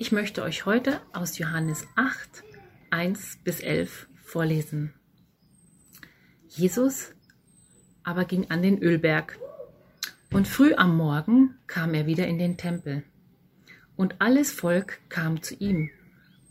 Ich 0.00 0.12
möchte 0.12 0.44
euch 0.44 0.64
heute 0.64 1.00
aus 1.12 1.38
Johannes 1.38 1.84
8, 1.96 2.44
1 2.90 3.38
bis 3.42 3.58
11 3.58 4.06
vorlesen. 4.22 4.94
Jesus 6.46 7.16
aber 8.04 8.24
ging 8.24 8.48
an 8.48 8.62
den 8.62 8.80
Ölberg 8.80 9.40
und 10.32 10.46
früh 10.46 10.72
am 10.74 10.96
Morgen 10.96 11.56
kam 11.66 11.94
er 11.94 12.06
wieder 12.06 12.28
in 12.28 12.38
den 12.38 12.56
Tempel. 12.56 13.02
Und 13.96 14.20
alles 14.20 14.52
Volk 14.52 15.00
kam 15.08 15.42
zu 15.42 15.56
ihm, 15.56 15.90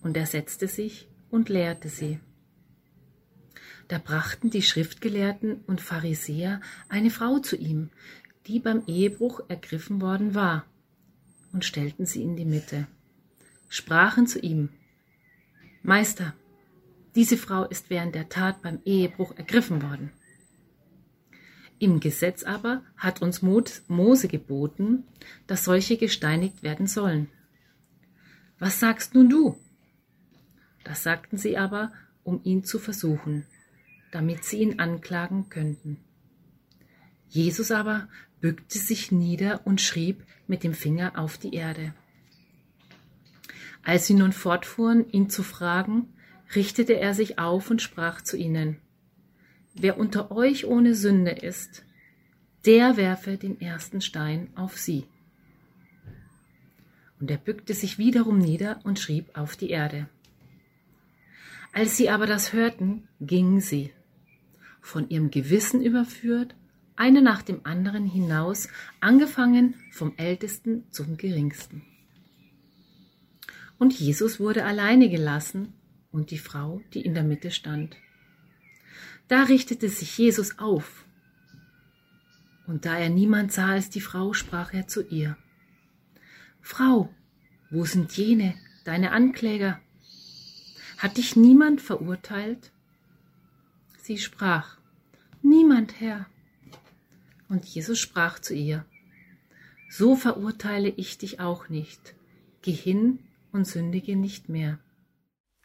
und 0.01 0.17
er 0.17 0.25
setzte 0.25 0.67
sich 0.67 1.07
und 1.29 1.47
lehrte 1.47 1.87
sie. 1.87 2.19
Da 3.87 3.97
brachten 3.97 4.49
die 4.49 4.61
Schriftgelehrten 4.61 5.61
und 5.67 5.79
Pharisäer 5.79 6.59
eine 6.89 7.11
Frau 7.11 7.39
zu 7.39 7.55
ihm, 7.55 7.91
die 8.45 8.59
beim 8.59 8.83
Ehebruch 8.87 9.39
ergriffen 9.47 10.01
worden 10.01 10.35
war, 10.35 10.65
und 11.53 11.63
stellten 11.63 12.05
sie 12.05 12.23
in 12.23 12.35
die 12.35 12.43
Mitte 12.43 12.87
sprachen 13.67 14.27
zu 14.27 14.39
ihm, 14.39 14.69
Meister, 15.83 16.33
diese 17.15 17.37
Frau 17.37 17.63
ist 17.63 17.89
während 17.89 18.13
der 18.13 18.29
Tat 18.29 18.61
beim 18.61 18.79
Ehebruch 18.85 19.35
ergriffen 19.37 19.81
worden. 19.81 20.11
Im 21.79 21.99
Gesetz 21.99 22.43
aber 22.43 22.83
hat 22.95 23.21
uns 23.21 23.41
Mose 23.41 24.27
geboten, 24.27 25.03
dass 25.45 25.63
solche 25.63 25.97
gesteinigt 25.97 26.63
werden 26.63 26.87
sollen. 26.87 27.29
Was 28.59 28.79
sagst 28.79 29.13
nun 29.13 29.29
du? 29.29 29.57
Das 30.83 31.03
sagten 31.03 31.37
sie 31.37 31.57
aber, 31.57 31.91
um 32.23 32.41
ihn 32.43 32.63
zu 32.63 32.79
versuchen, 32.79 33.45
damit 34.11 34.43
sie 34.43 34.57
ihn 34.57 34.79
anklagen 34.79 35.49
könnten. 35.49 35.97
Jesus 37.29 37.71
aber 37.71 38.07
bückte 38.41 38.79
sich 38.79 39.11
nieder 39.11 39.65
und 39.65 39.81
schrieb 39.81 40.23
mit 40.47 40.63
dem 40.63 40.73
Finger 40.73 41.19
auf 41.19 41.37
die 41.37 41.53
Erde. 41.53 41.93
Als 43.83 44.07
sie 44.07 44.13
nun 44.13 44.31
fortfuhren, 44.31 45.09
ihn 45.09 45.29
zu 45.29 45.43
fragen, 45.43 46.13
richtete 46.55 46.93
er 46.93 47.13
sich 47.13 47.39
auf 47.39 47.69
und 47.69 47.81
sprach 47.81 48.21
zu 48.21 48.37
ihnen, 48.37 48.77
Wer 49.73 49.97
unter 49.97 50.31
euch 50.31 50.65
ohne 50.65 50.95
Sünde 50.95 51.31
ist, 51.31 51.85
der 52.65 52.97
werfe 52.97 53.37
den 53.37 53.61
ersten 53.61 54.01
Stein 54.01 54.49
auf 54.55 54.77
sie. 54.77 55.05
Und 57.19 57.29
er 57.29 57.37
bückte 57.37 57.73
sich 57.73 57.97
wiederum 57.97 58.39
nieder 58.39 58.79
und 58.83 58.99
schrieb 58.99 59.37
auf 59.37 59.55
die 59.55 59.69
Erde. 59.69 60.09
Als 61.73 61.95
sie 61.95 62.09
aber 62.09 62.25
das 62.25 62.53
hörten, 62.53 63.07
gingen 63.21 63.59
sie, 63.59 63.93
von 64.81 65.09
ihrem 65.09 65.29
Gewissen 65.29 65.83
überführt, 65.83 66.55
eine 66.95 67.21
nach 67.21 67.43
dem 67.43 67.61
anderen 67.63 68.05
hinaus, 68.07 68.67
angefangen 68.99 69.75
vom 69.91 70.13
Ältesten 70.17 70.85
zum 70.89 71.17
Geringsten. 71.17 71.83
Und 73.79 73.93
Jesus 73.99 74.39
wurde 74.39 74.65
alleine 74.65 75.09
gelassen 75.09 75.73
und 76.11 76.31
die 76.31 76.39
Frau, 76.39 76.81
die 76.93 77.01
in 77.01 77.13
der 77.13 77.23
Mitte 77.23 77.51
stand. 77.51 77.95
Da 79.27 79.43
richtete 79.43 79.89
sich 79.89 80.17
Jesus 80.17 80.57
auf. 80.57 81.05
Und 82.65 82.85
da 82.85 82.97
er 82.97 83.09
niemand 83.09 83.51
sah 83.51 83.71
als 83.73 83.89
die 83.89 84.01
Frau, 84.01 84.33
sprach 84.33 84.73
er 84.73 84.87
zu 84.87 85.05
ihr. 85.07 85.37
Frau, 86.61 87.13
wo 87.69 87.85
sind 87.85 88.11
jene, 88.17 88.55
deine 88.83 89.11
Ankläger? 89.11 89.79
Hat 90.97 91.17
dich 91.17 91.35
niemand 91.35 91.81
verurteilt? 91.81 92.71
Sie 94.01 94.17
sprach, 94.17 94.77
Niemand, 95.41 96.01
Herr. 96.01 96.25
Und 97.47 97.65
Jesus 97.65 97.99
sprach 97.99 98.39
zu 98.39 98.53
ihr, 98.53 98.85
So 99.89 100.15
verurteile 100.15 100.89
ich 100.89 101.17
dich 101.17 101.39
auch 101.39 101.69
nicht. 101.69 102.15
Geh 102.61 102.73
hin 102.73 103.19
und 103.57 103.65
sündige 103.65 104.15
nicht 104.15 104.49
mehr. 104.49 104.77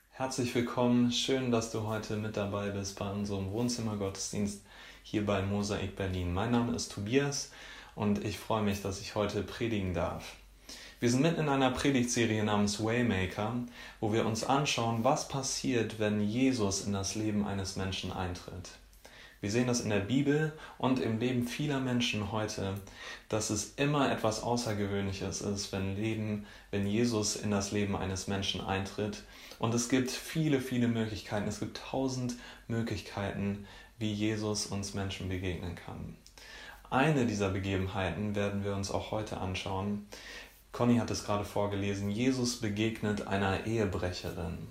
Herzlich 0.08 0.54
willkommen, 0.54 1.12
schön, 1.12 1.50
dass 1.50 1.70
du 1.70 1.86
heute 1.86 2.16
mit 2.16 2.38
dabei 2.38 2.70
bist 2.70 2.98
bei 2.98 3.10
unserem 3.10 3.52
Wohnzimmergottesdienst 3.52 4.64
hier 5.02 5.26
bei 5.26 5.42
Mosaik 5.42 5.94
Berlin. 5.94 6.32
Mein 6.32 6.52
Name 6.52 6.74
ist 6.74 6.92
Tobias 6.92 7.50
und 7.94 8.24
ich 8.24 8.38
freue 8.38 8.62
mich, 8.62 8.80
dass 8.80 9.02
ich 9.02 9.14
heute 9.14 9.42
predigen 9.42 9.92
darf. 9.92 10.36
Wir 11.00 11.10
sind 11.10 11.20
mitten 11.20 11.40
in 11.42 11.48
einer 11.50 11.70
Predigtserie 11.70 12.42
namens 12.44 12.82
Waymaker, 12.82 13.56
wo 14.00 14.12
wir 14.12 14.24
uns 14.24 14.42
anschauen, 14.42 15.04
was 15.04 15.28
passiert, 15.28 15.98
wenn 15.98 16.22
Jesus 16.22 16.86
in 16.86 16.94
das 16.94 17.14
Leben 17.14 17.46
eines 17.46 17.76
Menschen 17.76 18.10
eintritt. 18.10 18.70
Wir 19.42 19.50
sehen 19.50 19.66
das 19.66 19.80
in 19.80 19.90
der 19.90 19.98
Bibel 19.98 20.52
und 20.78 21.00
im 21.00 21.18
Leben 21.18 21.48
vieler 21.48 21.80
Menschen 21.80 22.30
heute, 22.30 22.74
dass 23.28 23.50
es 23.50 23.74
immer 23.74 24.12
etwas 24.12 24.40
Außergewöhnliches 24.40 25.42
ist, 25.42 25.72
wenn 25.72 25.96
Leben, 25.96 26.46
wenn 26.70 26.86
Jesus 26.86 27.34
in 27.34 27.50
das 27.50 27.72
Leben 27.72 27.96
eines 27.96 28.28
Menschen 28.28 28.60
eintritt. 28.60 29.24
Und 29.58 29.74
es 29.74 29.88
gibt 29.88 30.12
viele, 30.12 30.60
viele 30.60 30.86
Möglichkeiten. 30.86 31.48
Es 31.48 31.58
gibt 31.58 31.78
tausend 31.90 32.36
Möglichkeiten, 32.68 33.66
wie 33.98 34.12
Jesus 34.12 34.66
uns 34.66 34.94
Menschen 34.94 35.28
begegnen 35.28 35.74
kann. 35.74 36.16
Eine 36.88 37.26
dieser 37.26 37.48
Begebenheiten 37.48 38.36
werden 38.36 38.62
wir 38.62 38.76
uns 38.76 38.92
auch 38.92 39.10
heute 39.10 39.38
anschauen. 39.38 40.06
Conny 40.70 40.98
hat 40.98 41.10
es 41.10 41.24
gerade 41.24 41.44
vorgelesen. 41.44 42.12
Jesus 42.12 42.60
begegnet 42.60 43.26
einer 43.26 43.66
Ehebrecherin. 43.66 44.68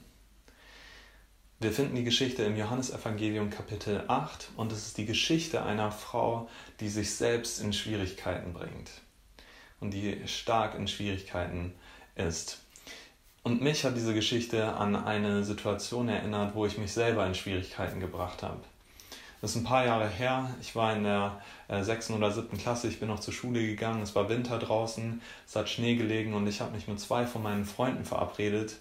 Wir 1.62 1.72
finden 1.72 1.96
die 1.96 2.04
Geschichte 2.04 2.42
im 2.42 2.58
Johannesevangelium 2.58 3.52
Kapitel 3.52 4.04
8 4.08 4.50
und 4.58 4.72
es 4.72 4.88
ist 4.88 4.98
die 4.98 5.06
Geschichte 5.06 5.62
einer 5.62 5.92
Frau, 5.92 6.50
die 6.80 6.90
sich 6.90 7.14
selbst 7.14 7.62
in 7.62 7.72
Schwierigkeiten 7.72 8.52
bringt 8.52 8.90
und 9.80 9.92
die 9.92 10.18
stark 10.26 10.74
in 10.74 10.88
Schwierigkeiten 10.88 11.76
ist. 12.16 12.64
Und 13.44 13.62
mich 13.62 13.86
hat 13.86 13.96
diese 13.96 14.16
Geschichte 14.16 14.74
an 14.74 14.96
eine 14.96 15.44
Situation 15.44 16.10
erinnert, 16.10 16.56
wo 16.56 16.66
ich 16.66 16.80
mich 16.80 16.94
selber 16.94 17.28
in 17.28 17.36
Schwierigkeiten 17.36 18.00
gebracht 18.00 18.42
habe. 18.42 18.62
Das 19.40 19.52
ist 19.52 19.58
ein 19.58 19.64
paar 19.64 19.86
Jahre 19.86 20.10
her. 20.10 20.50
Ich 20.62 20.76
war 20.76 20.96
in 20.96 21.04
der 21.04 21.44
äh, 21.68 21.84
sechsten 21.84 22.16
oder 22.16 22.32
siebten 22.32 22.58
Klasse. 22.58 22.88
Ich 22.88 23.00
bin 23.00 23.08
noch 23.08 23.20
zur 23.20 23.36
Schule 23.36 23.64
gegangen. 23.64 24.02
Es 24.02 24.16
war 24.16 24.30
Winter 24.30 24.58
draußen. 24.58 25.22
Es 25.48 25.56
hat 25.56 25.70
Schnee 25.70 25.94
gelegen 25.94 26.34
und 26.34 26.48
ich 26.48 26.60
habe 26.60 26.72
mich 26.72 26.88
mit 26.88 27.00
zwei 27.00 27.28
von 27.28 27.44
meinen 27.44 27.66
Freunden 27.66 28.04
verabredet 28.04 28.78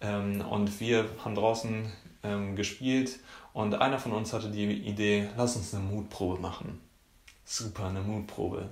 ähm, 0.00 0.40
und 0.40 0.80
wir 0.80 1.06
haben 1.24 1.34
draußen 1.34 1.90
ähm, 2.22 2.56
gespielt 2.56 3.18
und 3.52 3.74
einer 3.74 3.98
von 3.98 4.12
uns 4.12 4.32
hatte 4.32 4.50
die 4.50 4.64
Idee, 4.64 5.28
lass 5.36 5.56
uns 5.56 5.74
eine 5.74 5.84
Mutprobe 5.84 6.40
machen. 6.40 6.80
Super, 7.44 7.86
eine 7.86 8.00
Mutprobe. 8.00 8.70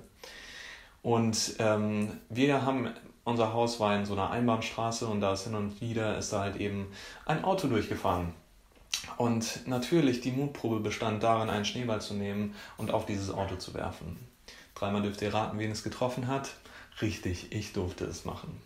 Und 1.01 1.55
ähm, 1.59 2.11
wir 2.29 2.65
haben, 2.65 2.89
unser 3.23 3.53
Haus 3.53 3.79
war 3.79 3.95
in 3.95 4.05
so 4.05 4.13
einer 4.13 4.31
Einbahnstraße 4.31 5.07
und 5.07 5.21
da 5.21 5.33
ist 5.33 5.45
hin 5.45 5.55
und 5.55 5.81
wieder 5.81 6.17
ist 6.17 6.33
da 6.33 6.41
halt 6.41 6.57
eben 6.57 6.87
ein 7.25 7.43
Auto 7.43 7.67
durchgefahren. 7.67 8.33
Und 9.17 9.67
natürlich, 9.67 10.21
die 10.21 10.31
Mutprobe 10.31 10.79
bestand 10.79 11.23
darin, 11.23 11.49
einen 11.49 11.65
Schneeball 11.65 12.01
zu 12.01 12.13
nehmen 12.13 12.55
und 12.77 12.91
auf 12.91 13.05
dieses 13.05 13.29
Auto 13.31 13.55
zu 13.55 13.73
werfen. 13.73 14.17
Dreimal 14.75 15.01
dürft 15.01 15.21
ihr 15.21 15.33
raten, 15.33 15.59
wen 15.59 15.71
es 15.71 15.83
getroffen 15.83 16.27
hat. 16.27 16.51
Richtig, 17.01 17.51
ich 17.51 17.73
durfte 17.73 18.05
es 18.05 18.25
machen. 18.25 18.61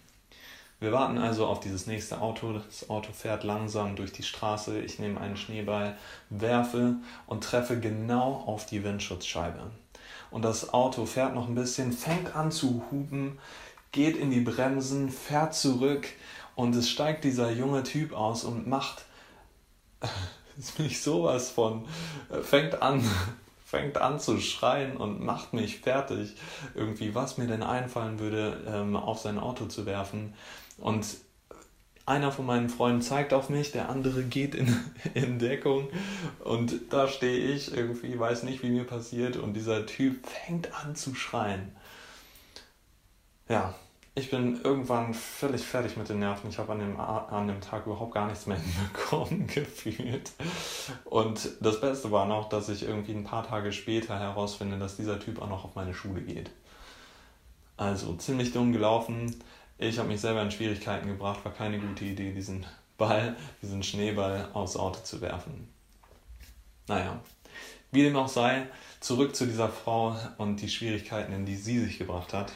Wir 0.83 0.91
warten 0.91 1.17
also 1.17 1.45
auf 1.45 1.61
dieses 1.61 1.87
nächste 1.87 2.19
Auto. 2.19 2.51
Das 2.51 2.89
Auto 2.89 3.13
fährt 3.13 3.45
langsam 3.45 3.95
durch 3.95 4.11
die 4.11 4.21
Straße. 4.21 4.81
Ich 4.81 4.99
nehme 4.99 5.17
einen 5.17 5.37
Schneeball, 5.37 5.95
werfe 6.29 6.97
und 7.25 7.41
treffe 7.41 7.79
genau 7.79 8.43
auf 8.45 8.65
die 8.65 8.83
Windschutzscheibe. 8.83 9.71
Und 10.29 10.41
das 10.41 10.73
Auto 10.73 11.05
fährt 11.05 11.35
noch 11.35 11.47
ein 11.47 11.55
bisschen, 11.55 11.93
fängt 11.93 12.35
an 12.35 12.51
zu 12.51 12.83
hupen, 12.91 13.39
geht 13.93 14.17
in 14.17 14.29
die 14.29 14.41
Bremsen, 14.41 15.09
fährt 15.09 15.55
zurück 15.55 16.05
und 16.55 16.75
es 16.75 16.89
steigt 16.89 17.23
dieser 17.23 17.49
junge 17.49 17.83
Typ 17.83 18.11
aus 18.11 18.43
und 18.43 18.67
macht 18.67 19.05
mich 20.79 21.01
sowas 21.01 21.49
von, 21.49 21.85
äh, 22.29 22.41
fängt 22.41 22.81
an, 22.81 23.09
fängt 23.65 23.97
an 23.99 24.19
zu 24.19 24.37
schreien 24.41 24.97
und 24.97 25.23
macht 25.23 25.53
mich 25.53 25.79
fertig, 25.79 26.35
irgendwie, 26.75 27.15
was 27.15 27.37
mir 27.37 27.47
denn 27.47 27.63
einfallen 27.63 28.19
würde, 28.19 28.61
ähm, 28.67 28.97
auf 28.97 29.19
sein 29.19 29.39
Auto 29.39 29.67
zu 29.67 29.85
werfen. 29.85 30.33
Und 30.77 31.05
einer 32.05 32.31
von 32.31 32.45
meinen 32.45 32.69
Freunden 32.69 33.01
zeigt 33.01 33.33
auf 33.33 33.49
mich, 33.49 33.71
der 33.71 33.89
andere 33.89 34.23
geht 34.23 34.55
in, 34.55 34.75
in 35.13 35.39
Deckung 35.39 35.89
und 36.43 36.91
da 36.91 37.07
stehe 37.07 37.53
ich 37.53 37.75
irgendwie, 37.75 38.19
weiß 38.19 38.43
nicht, 38.43 38.61
wie 38.63 38.69
mir 38.69 38.83
passiert 38.83 39.37
und 39.37 39.53
dieser 39.53 39.85
Typ 39.85 40.25
fängt 40.27 40.73
an 40.73 40.95
zu 40.95 41.15
schreien. 41.15 41.73
Ja, 43.47 43.73
ich 44.15 44.29
bin 44.29 44.61
irgendwann 44.63 45.13
völlig 45.13 45.63
fertig 45.63 45.97
mit 45.97 46.07
den 46.07 46.19
Nerven. 46.19 46.49
Ich 46.49 46.59
habe 46.59 46.73
an 46.73 46.79
dem, 46.79 46.99
an 46.99 47.47
dem 47.47 47.61
Tag 47.61 47.87
überhaupt 47.87 48.13
gar 48.13 48.27
nichts 48.27 48.45
mehr 48.45 48.57
hinbekommen 48.59 49.47
gefühlt. 49.53 50.31
Und 51.05 51.49
das 51.61 51.81
Beste 51.81 52.11
war 52.11 52.25
noch, 52.25 52.49
dass 52.49 52.69
ich 52.69 52.83
irgendwie 52.83 53.13
ein 53.13 53.23
paar 53.23 53.47
Tage 53.47 53.71
später 53.71 54.19
herausfinde, 54.19 54.77
dass 54.77 54.97
dieser 54.97 55.19
Typ 55.19 55.41
auch 55.41 55.49
noch 55.49 55.65
auf 55.65 55.75
meine 55.75 55.93
Schule 55.93 56.21
geht. 56.21 56.51
Also 57.75 58.13
ziemlich 58.15 58.53
dumm 58.53 58.71
gelaufen. 58.71 59.35
Ich 59.77 59.97
habe 59.97 60.07
mich 60.07 60.21
selber 60.21 60.41
in 60.41 60.51
Schwierigkeiten 60.51 61.07
gebracht, 61.07 61.43
war 61.43 61.53
keine 61.53 61.79
gute 61.79 62.05
Idee, 62.05 62.31
diesen 62.31 62.65
Ball, 62.97 63.35
diesen 63.61 63.83
Schneeball 63.83 64.49
aufs 64.53 64.75
Auto 64.75 65.01
zu 65.01 65.19
werfen. 65.21 65.67
Naja, 66.87 67.19
wie 67.91 68.03
dem 68.03 68.15
auch 68.15 68.27
sei, 68.27 68.67
zurück 68.99 69.35
zu 69.35 69.45
dieser 69.45 69.69
Frau 69.69 70.17
und 70.37 70.61
die 70.61 70.69
Schwierigkeiten, 70.69 71.33
in 71.33 71.45
die 71.45 71.55
sie 71.55 71.79
sich 71.79 71.97
gebracht 71.97 72.33
hat. 72.33 72.53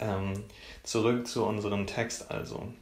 Ähm, 0.00 0.44
zurück 0.82 1.26
zu 1.26 1.44
unserem 1.44 1.86
Text 1.86 2.30
also. 2.30 2.72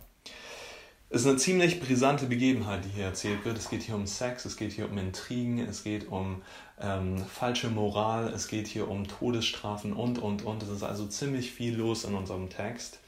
Es 1.13 1.23
ist 1.23 1.27
eine 1.27 1.39
ziemlich 1.39 1.81
brisante 1.81 2.27
Begebenheit, 2.27 2.85
die 2.85 2.91
hier 2.91 3.07
erzählt 3.07 3.45
wird. 3.45 3.59
Es 3.59 3.69
geht 3.69 3.83
hier 3.83 3.97
um 3.97 4.07
Sex, 4.07 4.45
es 4.45 4.57
geht 4.57 4.73
hier 4.73 4.89
um 4.89 4.97
Intrigen, 4.97 5.59
es 5.59 5.83
geht 5.83 6.09
um 6.09 6.43
ähm, 6.81 7.19
falsche 7.25 7.69
Moral, 7.69 8.29
es 8.29 8.47
geht 8.47 8.69
hier 8.69 8.89
um 8.89 9.09
Todesstrafen 9.09 9.93
und, 9.93 10.19
und, 10.19 10.45
und. 10.45 10.63
Es 10.63 10.69
ist 10.69 10.85
also 10.85 11.07
ziemlich 11.09 11.51
viel 11.51 11.77
los 11.77 12.05
in 12.05 12.15
unserem 12.15 12.49
Text. 12.49 13.01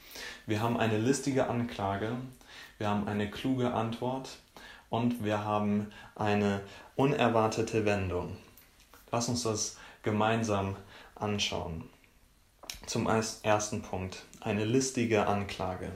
Wir 0.45 0.61
haben 0.61 0.77
eine 0.77 0.97
listige 0.97 1.47
Anklage, 1.47 2.17
wir 2.77 2.89
haben 2.89 3.07
eine 3.07 3.29
kluge 3.29 3.73
Antwort 3.73 4.37
und 4.89 5.23
wir 5.23 5.43
haben 5.43 5.91
eine 6.15 6.61
unerwartete 6.95 7.85
Wendung. 7.85 8.37
Lass 9.11 9.29
uns 9.29 9.43
das 9.43 9.77
gemeinsam 10.03 10.75
anschauen. 11.15 11.89
Zum 12.85 13.07
ersten 13.07 13.81
Punkt, 13.81 14.23
eine 14.41 14.65
listige 14.65 15.27
Anklage. 15.27 15.91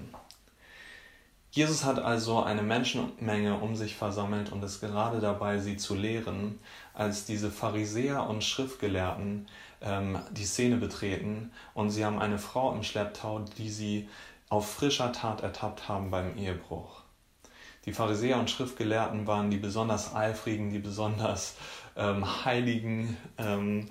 Jesus 1.52 1.84
hat 1.84 2.00
also 2.00 2.44
eine 2.44 2.62
Menschenmenge 2.62 3.58
um 3.60 3.75
sich 3.75 3.96
versammelt 3.96 4.52
und 4.52 4.64
ist 4.64 4.80
gerade 4.80 5.19
dabei, 5.19 5.58
sie 5.60 5.75
zu 5.75 5.96
lehren, 5.96 6.60
als 6.94 7.25
diese 7.25 7.50
Pharisäer 7.50 8.30
und 8.30 8.44
Schriftgelehrten 8.44 9.48
ähm, 9.81 10.19
die 10.31 10.45
Szene 10.45 10.77
betreten 10.77 11.51
und 11.74 11.89
sie 11.89 12.06
haben 12.06 12.19
eine 12.19 12.39
Frau 12.39 12.74
im 12.74 12.83
Schlepptau, 12.83 13.45
die 13.57 13.69
sie 13.69 14.09
auf 14.50 14.71
frischer 14.71 15.12
Tat 15.12 15.41
ertappt 15.41 15.88
haben 15.88 16.09
beim 16.12 16.38
Ehebruch. 16.38 17.01
Die 17.85 17.94
Pharisäer 17.94 18.39
und 18.39 18.50
Schriftgelehrten 18.50 19.27
waren 19.27 19.50
die 19.50 19.57
besonders 19.57 20.13
eifrigen, 20.13 20.71
die 20.71 20.79
besonders 20.79 21.56
ähm, 21.95 22.45
heiligen 22.45 23.15
ähm, 23.38 23.89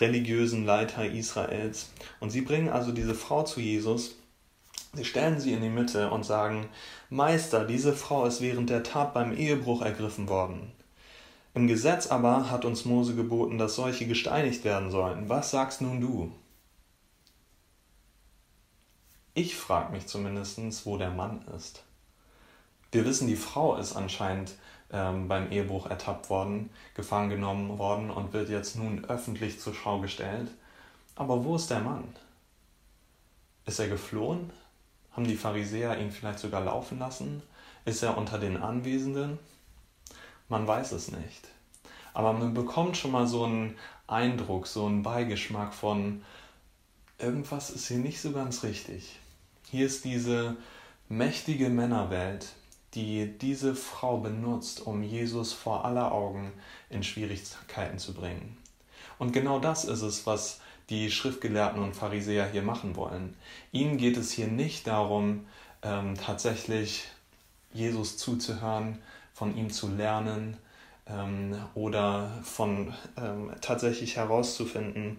religiösen 0.00 0.64
Leiter 0.64 1.04
Israels. 1.04 1.90
Und 2.20 2.30
sie 2.30 2.40
bringen 2.40 2.70
also 2.70 2.92
diese 2.92 3.14
Frau 3.14 3.42
zu 3.42 3.60
Jesus 3.60 4.16
Sie 4.94 5.06
stellen 5.06 5.40
sie 5.40 5.54
in 5.54 5.62
die 5.62 5.70
Mitte 5.70 6.10
und 6.10 6.26
sagen, 6.26 6.68
Meister, 7.08 7.64
diese 7.64 7.94
Frau 7.94 8.26
ist 8.26 8.42
während 8.42 8.68
der 8.68 8.82
Tat 8.82 9.14
beim 9.14 9.34
Ehebruch 9.34 9.80
ergriffen 9.80 10.28
worden. 10.28 10.70
Im 11.54 11.66
Gesetz 11.66 12.06
aber 12.06 12.50
hat 12.50 12.64
uns 12.64 12.86
Mose 12.86 13.14
geboten, 13.14 13.58
dass 13.58 13.76
solche 13.76 14.06
gesteinigt 14.06 14.64
werden 14.64 14.90
sollen. 14.90 15.28
Was 15.28 15.50
sagst 15.50 15.82
nun 15.82 16.00
du? 16.00 16.32
Ich 19.34 19.56
frage 19.56 19.92
mich 19.92 20.06
zumindest, 20.06 20.86
wo 20.86 20.96
der 20.96 21.10
Mann 21.10 21.42
ist. 21.56 21.84
Wir 22.90 23.04
wissen, 23.04 23.26
die 23.28 23.36
Frau 23.36 23.76
ist 23.76 23.96
anscheinend 23.96 24.54
ähm, 24.90 25.28
beim 25.28 25.50
Ehebruch 25.50 25.86
ertappt 25.86 26.30
worden, 26.30 26.70
gefangen 26.94 27.30
genommen 27.30 27.78
worden 27.78 28.10
und 28.10 28.32
wird 28.32 28.48
jetzt 28.48 28.76
nun 28.76 29.04
öffentlich 29.06 29.60
zur 29.60 29.74
Schau 29.74 30.00
gestellt. 30.00 30.50
Aber 31.16 31.44
wo 31.44 31.56
ist 31.56 31.70
der 31.70 31.80
Mann? 31.80 32.04
Ist 33.66 33.78
er 33.78 33.88
geflohen? 33.88 34.50
Haben 35.12 35.26
die 35.26 35.36
Pharisäer 35.36 35.98
ihn 35.98 36.10
vielleicht 36.10 36.38
sogar 36.38 36.62
laufen 36.62 36.98
lassen? 36.98 37.42
Ist 37.84 38.02
er 38.02 38.16
unter 38.16 38.38
den 38.38 38.56
Anwesenden? 38.56 39.38
Man 40.48 40.66
weiß 40.66 40.92
es 40.92 41.10
nicht. 41.10 41.48
Aber 42.14 42.32
man 42.32 42.54
bekommt 42.54 42.96
schon 42.96 43.12
mal 43.12 43.26
so 43.26 43.44
einen 43.44 43.76
Eindruck, 44.06 44.66
so 44.66 44.86
einen 44.86 45.02
Beigeschmack 45.02 45.72
von, 45.72 46.22
irgendwas 47.18 47.70
ist 47.70 47.88
hier 47.88 47.98
nicht 47.98 48.20
so 48.20 48.32
ganz 48.32 48.62
richtig. 48.62 49.18
Hier 49.70 49.86
ist 49.86 50.04
diese 50.04 50.56
mächtige 51.08 51.70
Männerwelt, 51.70 52.48
die 52.94 53.38
diese 53.38 53.74
Frau 53.74 54.18
benutzt, 54.18 54.86
um 54.86 55.02
Jesus 55.02 55.52
vor 55.52 55.84
aller 55.84 56.12
Augen 56.12 56.52
in 56.90 57.02
Schwierigkeiten 57.02 57.98
zu 57.98 58.12
bringen. 58.12 58.58
Und 59.18 59.32
genau 59.32 59.58
das 59.60 59.84
ist 59.84 60.02
es, 60.02 60.26
was 60.26 60.60
die 60.90 61.10
Schriftgelehrten 61.10 61.82
und 61.82 61.96
Pharisäer 61.96 62.50
hier 62.50 62.62
machen 62.62 62.96
wollen. 62.96 63.34
Ihnen 63.70 63.96
geht 63.96 64.16
es 64.16 64.32
hier 64.32 64.48
nicht 64.48 64.86
darum, 64.86 65.46
ähm, 65.82 66.16
tatsächlich 66.16 67.04
Jesus 67.72 68.18
zuzuhören, 68.18 68.98
von 69.32 69.56
ihm 69.56 69.70
zu 69.70 69.88
lernen 69.88 70.56
ähm, 71.06 71.56
oder 71.74 72.30
von 72.44 72.92
ähm, 73.16 73.52
tatsächlich 73.60 74.16
herauszufinden, 74.16 75.18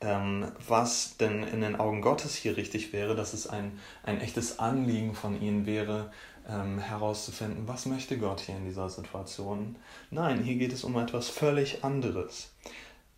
ähm, 0.00 0.50
was 0.68 1.16
denn 1.16 1.42
in 1.42 1.60
den 1.60 1.76
Augen 1.76 2.02
Gottes 2.02 2.34
hier 2.34 2.56
richtig 2.56 2.92
wäre, 2.92 3.14
dass 3.14 3.32
es 3.32 3.46
ein, 3.46 3.78
ein 4.02 4.20
echtes 4.20 4.58
Anliegen 4.58 5.14
von 5.14 5.40
ihnen 5.40 5.66
wäre, 5.66 6.10
ähm, 6.48 6.78
herauszufinden, 6.78 7.66
was 7.66 7.86
möchte 7.86 8.18
Gott 8.18 8.40
hier 8.40 8.56
in 8.56 8.64
dieser 8.64 8.88
Situation. 8.88 9.76
Nein, 10.10 10.42
hier 10.42 10.56
geht 10.56 10.72
es 10.72 10.84
um 10.84 10.96
etwas 10.96 11.28
völlig 11.28 11.82
anderes. 11.84 12.52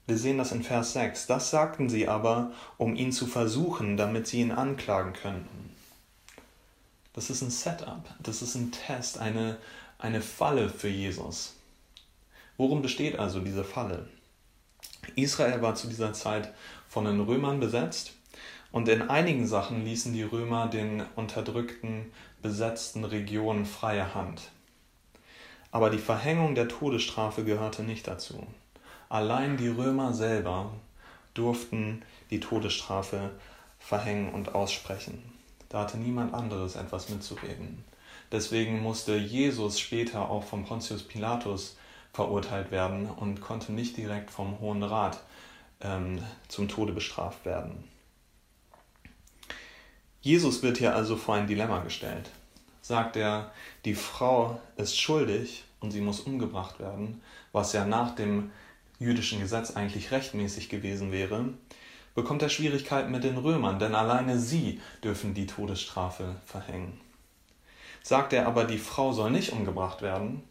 Wir 0.06 0.16
sehen 0.16 0.38
das 0.38 0.52
in 0.52 0.62
Vers 0.62 0.94
6. 0.94 1.26
Das 1.26 1.50
sagten 1.50 1.90
sie 1.90 2.08
aber, 2.08 2.52
um 2.78 2.94
ihn 2.96 3.12
zu 3.12 3.26
versuchen, 3.26 3.98
damit 3.98 4.26
sie 4.26 4.40
ihn 4.40 4.52
anklagen 4.52 5.12
könnten. 5.12 5.67
Das 7.18 7.30
ist 7.30 7.42
ein 7.42 7.50
Setup, 7.50 8.04
das 8.22 8.42
ist 8.42 8.54
ein 8.54 8.70
Test, 8.70 9.18
eine, 9.18 9.56
eine 9.98 10.22
Falle 10.22 10.68
für 10.68 10.86
Jesus. 10.86 11.56
Worum 12.56 12.80
besteht 12.80 13.18
also 13.18 13.40
diese 13.40 13.64
Falle? 13.64 14.08
Israel 15.16 15.60
war 15.60 15.74
zu 15.74 15.88
dieser 15.88 16.12
Zeit 16.12 16.54
von 16.88 17.06
den 17.06 17.18
Römern 17.18 17.58
besetzt 17.58 18.12
und 18.70 18.88
in 18.88 19.10
einigen 19.10 19.48
Sachen 19.48 19.84
ließen 19.84 20.12
die 20.12 20.22
Römer 20.22 20.68
den 20.68 21.02
unterdrückten, 21.16 22.12
besetzten 22.40 23.02
Regionen 23.02 23.66
freie 23.66 24.14
Hand. 24.14 24.52
Aber 25.72 25.90
die 25.90 25.98
Verhängung 25.98 26.54
der 26.54 26.68
Todesstrafe 26.68 27.42
gehörte 27.42 27.82
nicht 27.82 28.06
dazu. 28.06 28.46
Allein 29.08 29.56
die 29.56 29.66
Römer 29.66 30.14
selber 30.14 30.70
durften 31.34 32.04
die 32.30 32.38
Todesstrafe 32.38 33.32
verhängen 33.80 34.32
und 34.32 34.54
aussprechen. 34.54 35.36
Da 35.68 35.80
hatte 35.80 35.98
niemand 35.98 36.34
anderes 36.34 36.76
etwas 36.76 37.08
mitzureden. 37.08 37.84
Deswegen 38.32 38.82
musste 38.82 39.16
Jesus 39.16 39.78
später 39.78 40.28
auch 40.28 40.44
vom 40.44 40.64
Pontius 40.64 41.02
Pilatus 41.02 41.76
verurteilt 42.12 42.70
werden 42.70 43.08
und 43.08 43.40
konnte 43.40 43.72
nicht 43.72 43.96
direkt 43.96 44.30
vom 44.30 44.60
Hohen 44.60 44.82
Rat 44.82 45.22
ähm, 45.80 46.22
zum 46.48 46.68
Tode 46.68 46.92
bestraft 46.92 47.44
werden. 47.44 47.84
Jesus 50.20 50.62
wird 50.62 50.78
hier 50.78 50.94
also 50.94 51.16
vor 51.16 51.36
ein 51.36 51.46
Dilemma 51.46 51.78
gestellt. 51.80 52.30
Sagt 52.82 53.16
er, 53.16 53.52
die 53.84 53.94
Frau 53.94 54.60
ist 54.76 54.98
schuldig 54.98 55.64
und 55.80 55.90
sie 55.90 56.00
muss 56.00 56.20
umgebracht 56.20 56.80
werden, 56.80 57.20
was 57.52 57.72
ja 57.72 57.84
nach 57.84 58.14
dem 58.14 58.50
jüdischen 58.98 59.40
Gesetz 59.40 59.76
eigentlich 59.76 60.10
rechtmäßig 60.10 60.68
gewesen 60.68 61.12
wäre, 61.12 61.50
bekommt 62.18 62.42
er 62.42 62.48
Schwierigkeiten 62.48 63.12
mit 63.12 63.22
den 63.22 63.38
Römern, 63.38 63.78
denn 63.78 63.94
alleine 63.94 64.40
sie 64.40 64.80
dürfen 65.04 65.34
die 65.34 65.46
Todesstrafe 65.46 66.34
verhängen. 66.44 66.98
Sagt 68.02 68.32
er 68.32 68.48
aber, 68.48 68.64
die 68.64 68.78
Frau 68.78 69.12
soll 69.12 69.30
nicht 69.30 69.52
umgebracht 69.52 70.02
werden, 70.02 70.42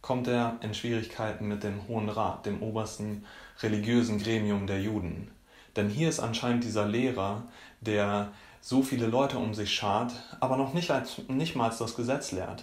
kommt 0.00 0.28
er 0.28 0.58
in 0.60 0.74
Schwierigkeiten 0.74 1.48
mit 1.48 1.64
dem 1.64 1.88
Hohen 1.88 2.08
Rat, 2.08 2.46
dem 2.46 2.62
obersten 2.62 3.24
religiösen 3.62 4.20
Gremium 4.22 4.68
der 4.68 4.80
Juden. 4.80 5.32
Denn 5.74 5.88
hier 5.88 6.08
ist 6.08 6.20
anscheinend 6.20 6.62
dieser 6.62 6.86
Lehrer, 6.86 7.42
der 7.80 8.30
so 8.60 8.84
viele 8.84 9.08
Leute 9.08 9.38
um 9.38 9.54
sich 9.54 9.74
schart, 9.74 10.12
aber 10.38 10.56
noch 10.56 10.72
nicht, 10.72 10.92
als, 10.92 11.20
nicht 11.26 11.56
mal 11.56 11.72
das 11.76 11.96
Gesetz 11.96 12.30
lehrt. 12.30 12.62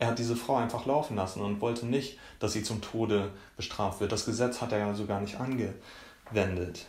Er 0.00 0.08
hat 0.08 0.18
diese 0.18 0.34
Frau 0.34 0.56
einfach 0.56 0.86
laufen 0.86 1.14
lassen 1.14 1.40
und 1.40 1.60
wollte 1.60 1.86
nicht, 1.86 2.18
dass 2.40 2.52
sie 2.52 2.64
zum 2.64 2.80
Tode 2.80 3.30
bestraft 3.56 4.00
wird. 4.00 4.10
Das 4.10 4.24
Gesetz 4.24 4.60
hat 4.60 4.72
er 4.72 4.78
ja 4.78 4.92
so 4.92 5.06
gar 5.06 5.20
nicht 5.20 5.38
angewendet. 5.38 6.88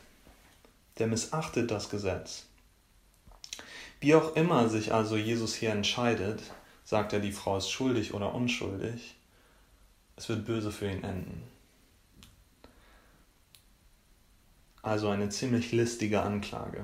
Der 1.01 1.08
missachtet 1.08 1.72
das 1.72 1.89
Gesetz. 1.89 2.46
Wie 4.01 4.13
auch 4.13 4.36
immer 4.36 4.70
sich 4.70 4.93
also 4.93 5.17
Jesus 5.17 5.55
hier 5.55 5.72
entscheidet, 5.72 6.39
sagt 6.84 7.12
er, 7.12 7.20
die 7.20 7.31
Frau 7.31 7.58
ist 7.58 7.72
schuldig 7.72 8.13
oder 8.13 8.36
unschuldig, 8.36 9.15
es 10.15 10.29
wird 10.29 10.46
böse 10.46 10.72
für 10.72 10.91
ihn 10.91 11.03
enden. 11.03 11.41
Also 14.84 15.10
eine 15.10 15.29
ziemlich 15.29 15.72
listige 15.72 16.22
Anklage. 16.22 16.84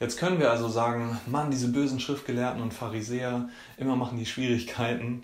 Jetzt 0.00 0.18
können 0.18 0.40
wir 0.40 0.50
also 0.50 0.68
sagen, 0.68 1.20
Mann, 1.26 1.52
diese 1.52 1.68
bösen 1.68 2.00
Schriftgelehrten 2.00 2.60
und 2.60 2.74
Pharisäer, 2.74 3.48
immer 3.76 3.94
machen 3.94 4.18
die 4.18 4.26
Schwierigkeiten. 4.26 5.22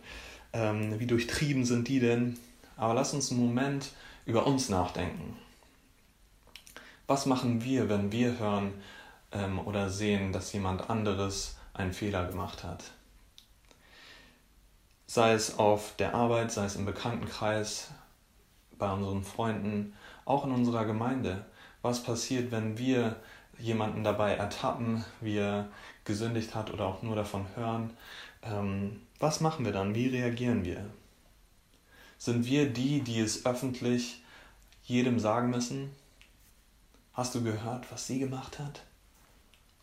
Ähm, 0.52 1.00
wie 1.00 1.08
durchtrieben 1.08 1.64
sind 1.64 1.88
die 1.88 1.98
denn? 1.98 2.38
Aber 2.76 2.94
lass 2.94 3.12
uns 3.12 3.32
einen 3.32 3.44
Moment 3.44 3.90
über 4.24 4.46
uns 4.46 4.68
nachdenken. 4.68 5.36
Was 7.06 7.26
machen 7.26 7.62
wir, 7.62 7.90
wenn 7.90 8.12
wir 8.12 8.38
hören 8.38 8.72
ähm, 9.30 9.58
oder 9.58 9.90
sehen, 9.90 10.32
dass 10.32 10.54
jemand 10.54 10.88
anderes 10.88 11.58
einen 11.74 11.92
Fehler 11.92 12.26
gemacht 12.26 12.64
hat? 12.64 12.82
Sei 15.06 15.34
es 15.34 15.58
auf 15.58 15.94
der 15.98 16.14
Arbeit, 16.14 16.50
sei 16.50 16.64
es 16.64 16.76
im 16.76 16.86
Bekanntenkreis, 16.86 17.90
bei 18.78 18.90
unseren 18.90 19.22
Freunden, 19.22 19.94
auch 20.24 20.46
in 20.46 20.52
unserer 20.52 20.86
Gemeinde. 20.86 21.44
Was 21.82 22.02
passiert, 22.02 22.50
wenn 22.50 22.78
wir 22.78 23.16
jemanden 23.58 24.02
dabei 24.02 24.34
ertappen, 24.34 25.04
wie 25.20 25.36
er 25.36 25.68
gesündigt 26.04 26.54
hat 26.54 26.72
oder 26.72 26.86
auch 26.86 27.02
nur 27.02 27.16
davon 27.16 27.46
hören, 27.54 27.90
ähm, 28.42 29.02
was 29.20 29.42
machen 29.42 29.66
wir 29.66 29.72
dann? 29.72 29.94
Wie 29.94 30.08
reagieren 30.08 30.64
wir? 30.64 30.84
Sind 32.16 32.46
wir 32.46 32.72
die, 32.72 33.02
die 33.02 33.20
es 33.20 33.44
öffentlich 33.44 34.22
jedem 34.84 35.18
sagen 35.18 35.50
müssen? 35.50 35.90
Hast 37.14 37.34
du 37.34 37.42
gehört, 37.42 37.90
was 37.90 38.06
sie 38.06 38.18
gemacht 38.18 38.58
hat? 38.58 38.82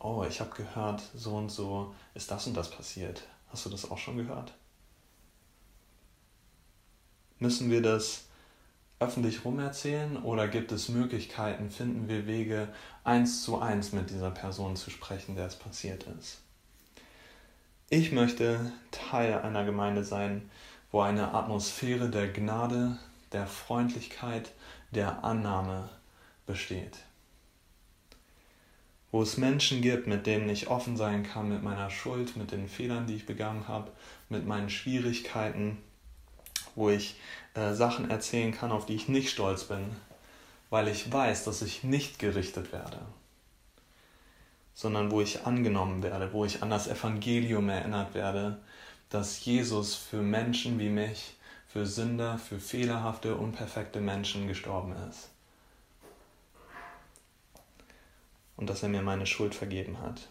oh, 0.04 0.26
ich 0.28 0.40
habe 0.40 0.52
gehört, 0.56 1.02
so 1.16 1.36
und 1.36 1.50
so 1.50 1.94
ist 2.14 2.32
das 2.32 2.48
und 2.48 2.56
das 2.56 2.72
passiert. 2.72 3.24
Hast 3.50 3.66
du 3.66 3.70
das 3.70 3.90
auch 3.90 3.98
schon 3.98 4.18
gehört? 4.18 4.54
Müssen 7.40 7.70
wir 7.70 7.82
das 7.82 8.26
öffentlich 9.00 9.46
rumerzählen 9.46 10.18
oder 10.18 10.48
gibt 10.48 10.72
es 10.72 10.90
Möglichkeiten, 10.90 11.70
finden 11.70 12.08
wir 12.08 12.28
Wege, 12.28 12.70
eins 13.04 13.44
zu 13.44 13.60
eins 13.60 13.94
mit 13.94 14.10
dieser 14.10 14.32
Person 14.32 14.76
zu 14.76 14.90
sprechen, 14.90 15.36
der 15.36 15.48
es 15.48 15.56
passiert 15.56 16.06
ist? 16.20 16.42
Ich 17.90 18.12
möchte 18.12 18.72
Teil 18.92 19.40
einer 19.40 19.66
Gemeinde 19.66 20.04
sein, 20.04 20.50
wo 20.92 21.02
eine 21.02 21.34
Atmosphäre 21.34 22.10
der 22.10 22.32
Gnade, 22.32 22.98
der 23.32 23.48
Freundlichkeit, 23.48 24.52
der 24.92 25.24
Annahme 25.24 25.90
besteht. 26.46 27.00
Wo 29.12 29.22
es 29.22 29.38
Menschen 29.38 29.82
gibt, 29.82 30.08
mit 30.08 30.26
denen 30.26 30.50
ich 30.50 30.70
offen 30.70 30.96
sein 30.96 31.24
kann, 31.24 31.50
mit 31.50 31.64
meiner 31.64 31.90
Schuld, 31.90 32.38
mit 32.38 32.52
den 32.52 32.70
Fehlern, 32.70 33.08
die 33.08 33.16
ich 33.16 33.26
begangen 33.26 33.68
habe, 33.68 33.92
mit 34.30 34.48
meinen 34.48 34.70
Schwierigkeiten, 34.70 35.78
wo 36.76 36.90
ich 36.90 37.16
äh, 37.54 37.74
Sachen 37.74 38.10
erzählen 38.10 38.54
kann, 38.54 38.72
auf 38.72 38.86
die 38.86 38.96
ich 38.96 39.10
nicht 39.10 39.30
stolz 39.30 39.66
bin, 39.66 39.86
weil 40.70 40.88
ich 40.88 41.12
weiß, 41.12 41.44
dass 41.44 41.62
ich 41.62 41.84
nicht 41.84 42.20
gerichtet 42.20 42.72
werde, 42.72 43.00
sondern 44.74 45.12
wo 45.12 45.20
ich 45.20 45.46
angenommen 45.46 46.02
werde, 46.02 46.32
wo 46.32 46.46
ich 46.46 46.64
an 46.64 46.70
das 46.70 46.88
Evangelium 46.88 47.68
erinnert 47.68 48.14
werde, 48.14 48.62
dass 49.10 49.44
Jesus 49.44 49.96
für 49.96 50.22
Menschen 50.22 50.80
wie 50.80 50.90
mich, 50.90 51.36
für 51.68 51.86
Sünder, 51.86 52.38
für 52.38 52.60
fehlerhafte, 52.60 53.36
unperfekte 53.36 54.00
Menschen 54.00 54.48
gestorben 54.48 54.96
ist. 55.10 55.31
Und 58.58 58.70
dass 58.70 58.84
er 58.84 58.90
mir 58.90 59.02
meine 59.02 59.26
Schuld 59.26 59.56
vergeben 59.56 60.00
hat. 60.02 60.28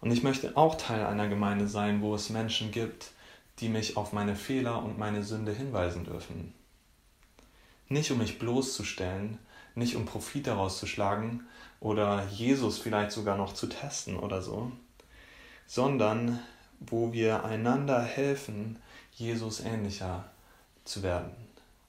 Und 0.00 0.10
ich 0.10 0.22
möchte 0.22 0.56
auch 0.56 0.76
Teil 0.76 1.04
einer 1.04 1.28
Gemeinde 1.28 1.68
sein, 1.68 2.00
wo 2.02 2.14
es 2.14 2.30
Menschen 2.30 2.70
gibt, 2.70 3.12
die 3.58 3.68
mich 3.68 3.96
auf 3.96 4.12
meine 4.12 4.36
Fehler 4.36 4.82
und 4.82 4.98
meine 4.98 5.22
Sünde 5.22 5.52
hinweisen 5.52 6.04
dürfen. 6.04 6.52
Nicht 7.88 8.10
um 8.10 8.18
mich 8.18 8.38
bloßzustellen, 8.38 9.38
nicht 9.74 9.96
um 9.96 10.06
Profit 10.06 10.46
daraus 10.46 10.78
zu 10.78 10.86
schlagen 10.86 11.46
oder 11.80 12.26
Jesus 12.26 12.78
vielleicht 12.78 13.12
sogar 13.12 13.36
noch 13.36 13.54
zu 13.54 13.66
testen 13.68 14.16
oder 14.16 14.42
so, 14.42 14.72
sondern 15.66 16.40
wo 16.80 17.12
wir 17.12 17.44
einander 17.44 18.02
helfen, 18.02 18.78
Jesus 19.12 19.60
ähnlicher 19.60 20.24
zu 20.84 21.02
werden. 21.02 21.30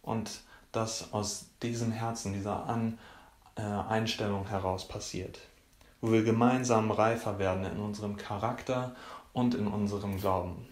Und 0.02 0.42
das 0.72 1.14
aus 1.14 1.48
diesem 1.62 1.92
Herzen, 1.92 2.34
dieser 2.34 2.66
An 2.68 2.98
Einstellung 3.62 4.48
heraus 4.48 4.88
passiert. 4.88 5.40
Wo 6.02 6.12
wir 6.12 6.24
gemeinsam 6.24 6.92
reifer 6.92 7.40
werden 7.40 7.66
in 7.66 7.80
unserem 7.80 8.18
Charakter 8.18 8.96
und 9.34 9.56
in 9.56 9.68
unserem 9.68 10.20
Glauben 10.20 10.68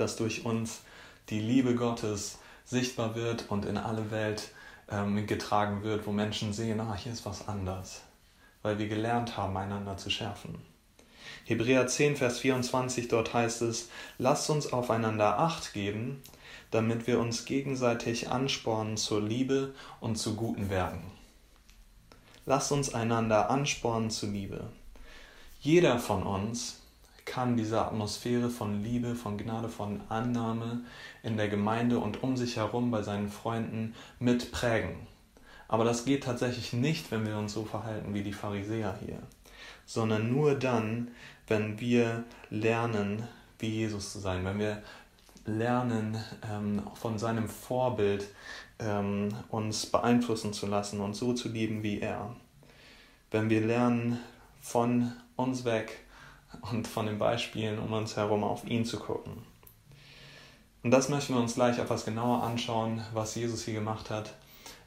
dass 0.00 0.16
durch 0.16 0.44
uns 0.44 0.80
die 1.28 1.40
Liebe 1.40 1.74
Gottes 1.74 2.38
sichtbar 2.64 3.14
wird 3.14 3.50
und 3.50 3.64
in 3.66 3.76
alle 3.76 4.10
Welt 4.10 4.50
ähm, 4.90 5.26
getragen 5.26 5.82
wird, 5.82 6.06
wo 6.06 6.12
Menschen 6.12 6.52
sehen, 6.52 6.80
ah, 6.80 6.94
hier 6.94 7.12
ist 7.12 7.26
was 7.26 7.46
anders, 7.48 8.02
weil 8.62 8.78
wir 8.78 8.88
gelernt 8.88 9.36
haben, 9.36 9.56
einander 9.56 9.96
zu 9.96 10.10
schärfen. 10.10 10.58
Hebräer 11.50 11.88
10, 11.88 12.14
Vers 12.14 12.38
24, 12.38 13.08
dort 13.08 13.34
heißt 13.34 13.62
es, 13.62 13.88
lasst 14.18 14.48
uns 14.50 14.72
aufeinander 14.72 15.40
acht 15.40 15.72
geben, 15.72 16.22
damit 16.70 17.08
wir 17.08 17.18
uns 17.18 17.44
gegenseitig 17.44 18.30
anspornen 18.30 18.96
zur 18.96 19.20
Liebe 19.20 19.74
und 19.98 20.14
zu 20.14 20.36
guten 20.36 20.70
Werken. 20.70 21.02
Lasst 22.46 22.70
uns 22.70 22.94
einander 22.94 23.50
anspornen 23.50 24.10
zur 24.10 24.28
Liebe. 24.28 24.68
Jeder 25.60 25.98
von 25.98 26.22
uns 26.22 26.82
kann 27.24 27.56
diese 27.56 27.84
Atmosphäre 27.84 28.48
von 28.48 28.84
Liebe, 28.84 29.16
von 29.16 29.36
Gnade, 29.36 29.68
von 29.68 30.02
Annahme 30.08 30.84
in 31.24 31.36
der 31.36 31.48
Gemeinde 31.48 31.98
und 31.98 32.22
um 32.22 32.36
sich 32.36 32.58
herum 32.58 32.92
bei 32.92 33.02
seinen 33.02 33.28
Freunden 33.28 33.96
mitprägen. 34.20 34.94
Aber 35.66 35.82
das 35.84 36.04
geht 36.04 36.22
tatsächlich 36.22 36.72
nicht, 36.72 37.10
wenn 37.10 37.26
wir 37.26 37.36
uns 37.38 37.54
so 37.54 37.64
verhalten 37.64 38.14
wie 38.14 38.22
die 38.22 38.32
Pharisäer 38.32 38.98
hier, 39.04 39.18
sondern 39.86 40.32
nur 40.32 40.54
dann, 40.56 41.12
wenn 41.50 41.80
wir 41.80 42.24
lernen, 42.48 43.26
wie 43.58 43.68
Jesus 43.68 44.12
zu 44.12 44.20
sein, 44.20 44.44
wenn 44.44 44.60
wir 44.60 44.82
lernen, 45.44 46.16
ähm, 46.48 46.82
von 46.94 47.18
seinem 47.18 47.48
Vorbild 47.48 48.28
ähm, 48.78 49.34
uns 49.48 49.86
beeinflussen 49.86 50.52
zu 50.52 50.66
lassen 50.66 51.00
und 51.00 51.14
so 51.14 51.34
zu 51.34 51.48
lieben 51.48 51.82
wie 51.82 52.00
er. 52.00 52.34
Wenn 53.32 53.50
wir 53.50 53.60
lernen, 53.60 54.20
von 54.60 55.12
uns 55.36 55.64
weg 55.64 56.04
und 56.70 56.86
von 56.86 57.06
den 57.06 57.18
Beispielen 57.18 57.78
um 57.78 57.92
uns 57.92 58.16
herum 58.16 58.44
auf 58.44 58.64
ihn 58.66 58.84
zu 58.84 58.98
gucken. 58.98 59.42
Und 60.82 60.90
das 60.92 61.08
möchten 61.08 61.34
wir 61.34 61.40
uns 61.40 61.54
gleich 61.54 61.78
etwas 61.78 62.04
genauer 62.04 62.42
anschauen, 62.42 63.02
was 63.12 63.34
Jesus 63.34 63.64
hier 63.64 63.74
gemacht 63.74 64.10
hat. 64.10 64.34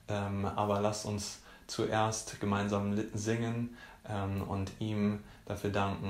Ähm, 0.07 0.45
aber 0.45 0.79
lasst 0.79 1.05
uns 1.05 1.41
zuerst 1.67 2.39
gemeinsam 2.39 2.95
singen 3.13 3.75
ähm, 4.07 4.43
und 4.43 4.71
ihm 4.79 5.19
dafür 5.45 5.69
danken, 5.69 6.09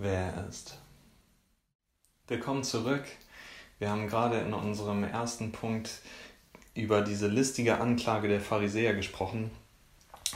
wer 0.00 0.32
er 0.32 0.48
ist. 0.48 0.78
Willkommen 2.28 2.62
zurück. 2.62 3.02
Wir 3.80 3.90
haben 3.90 4.06
gerade 4.06 4.38
in 4.38 4.54
unserem 4.54 5.02
ersten 5.02 5.50
Punkt 5.50 5.90
über 6.74 7.02
diese 7.02 7.26
listige 7.26 7.80
Anklage 7.80 8.28
der 8.28 8.40
Pharisäer 8.40 8.94
gesprochen 8.94 9.50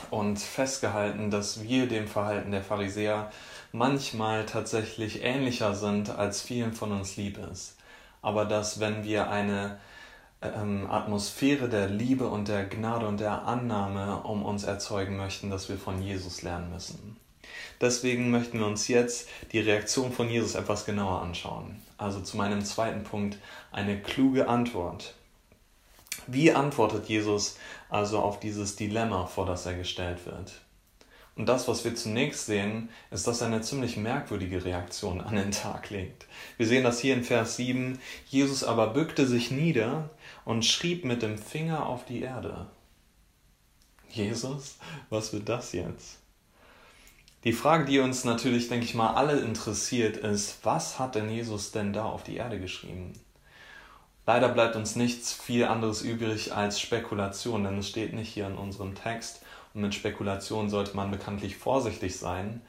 und 0.09 0.37
festgehalten, 0.37 1.31
dass 1.31 1.63
wir 1.63 1.87
dem 1.87 2.07
Verhalten 2.07 2.51
der 2.51 2.61
Pharisäer 2.61 3.31
manchmal 3.71 4.45
tatsächlich 4.45 5.23
ähnlicher 5.23 5.75
sind, 5.75 6.09
als 6.09 6.41
vielen 6.41 6.73
von 6.73 6.91
uns 6.91 7.15
lieb 7.15 7.37
ist. 7.37 7.77
Aber 8.21 8.43
dass 8.43 8.81
wenn 8.81 9.05
wir 9.05 9.29
eine 9.29 9.79
ähm, 10.41 10.91
Atmosphäre 10.91 11.69
der 11.69 11.87
Liebe 11.87 12.27
und 12.27 12.49
der 12.49 12.65
Gnade 12.65 13.07
und 13.07 13.21
der 13.21 13.43
Annahme 13.43 14.23
um 14.23 14.43
uns 14.43 14.65
erzeugen 14.65 15.15
möchten, 15.15 15.49
dass 15.49 15.69
wir 15.69 15.77
von 15.77 16.01
Jesus 16.01 16.41
lernen 16.41 16.69
müssen. 16.69 17.12
Deswegen 17.83 18.31
möchten 18.31 18.59
wir 18.59 18.65
uns 18.65 18.87
jetzt 18.87 19.27
die 19.51 19.59
Reaktion 19.59 20.13
von 20.13 20.29
Jesus 20.29 20.55
etwas 20.55 20.85
genauer 20.85 21.21
anschauen. 21.21 21.81
Also 21.97 22.21
zu 22.21 22.37
meinem 22.37 22.63
zweiten 22.63 23.03
Punkt 23.03 23.37
eine 23.73 23.99
kluge 23.99 24.47
Antwort. 24.47 25.15
Wie 26.25 26.53
antwortet 26.53 27.09
Jesus 27.09 27.57
also 27.89 28.19
auf 28.19 28.39
dieses 28.39 28.77
Dilemma, 28.77 29.25
vor 29.25 29.45
das 29.45 29.65
er 29.65 29.73
gestellt 29.73 30.25
wird? 30.25 30.53
Und 31.35 31.49
das, 31.49 31.67
was 31.67 31.83
wir 31.83 31.93
zunächst 31.93 32.45
sehen, 32.45 32.87
ist, 33.11 33.27
dass 33.27 33.41
er 33.41 33.47
eine 33.47 33.59
ziemlich 33.59 33.97
merkwürdige 33.97 34.63
Reaktion 34.63 35.19
an 35.19 35.35
den 35.35 35.51
Tag 35.51 35.89
legt. 35.89 36.25
Wir 36.55 36.67
sehen 36.67 36.85
das 36.85 37.01
hier 37.01 37.13
in 37.13 37.25
Vers 37.25 37.57
7. 37.57 37.99
Jesus 38.27 38.63
aber 38.63 38.87
bückte 38.87 39.27
sich 39.27 39.51
nieder 39.51 40.09
und 40.45 40.63
schrieb 40.63 41.03
mit 41.03 41.21
dem 41.21 41.37
Finger 41.37 41.85
auf 41.85 42.05
die 42.05 42.21
Erde. 42.21 42.67
Jesus, 44.07 44.77
was 45.09 45.33
wird 45.33 45.49
das 45.49 45.73
jetzt? 45.73 46.22
Die 47.43 47.51
Frage, 47.51 47.83
die 47.83 47.99
uns 47.99 48.23
natürlich, 48.23 48.69
denke 48.69 48.85
ich 48.85 48.95
mal, 48.95 49.15
alle 49.15 49.39
interessiert, 49.41 50.15
ist, 50.15 50.59
was 50.63 50.97
hat 50.97 51.15
denn 51.15 51.29
Jesus 51.29 51.71
denn 51.71 51.91
da 51.91 52.05
auf 52.05 52.23
die 52.23 52.37
Erde 52.37 52.57
geschrieben? 52.57 53.19
Leider 54.25 54.47
bleibt 54.47 54.77
uns 54.77 54.95
nichts 54.95 55.33
viel 55.33 55.65
anderes 55.65 56.01
übrig 56.03 56.55
als 56.55 56.79
Spekulation, 56.79 57.65
denn 57.65 57.79
es 57.79 57.89
steht 57.89 58.13
nicht 58.13 58.29
hier 58.29 58.47
in 58.47 58.55
unserem 58.55 58.95
Text. 58.95 59.41
Und 59.73 59.81
mit 59.81 59.93
Spekulation 59.93 60.69
sollte 60.69 60.95
man 60.95 61.11
bekanntlich 61.11 61.57
vorsichtig 61.57 62.17
sein. 62.17 62.61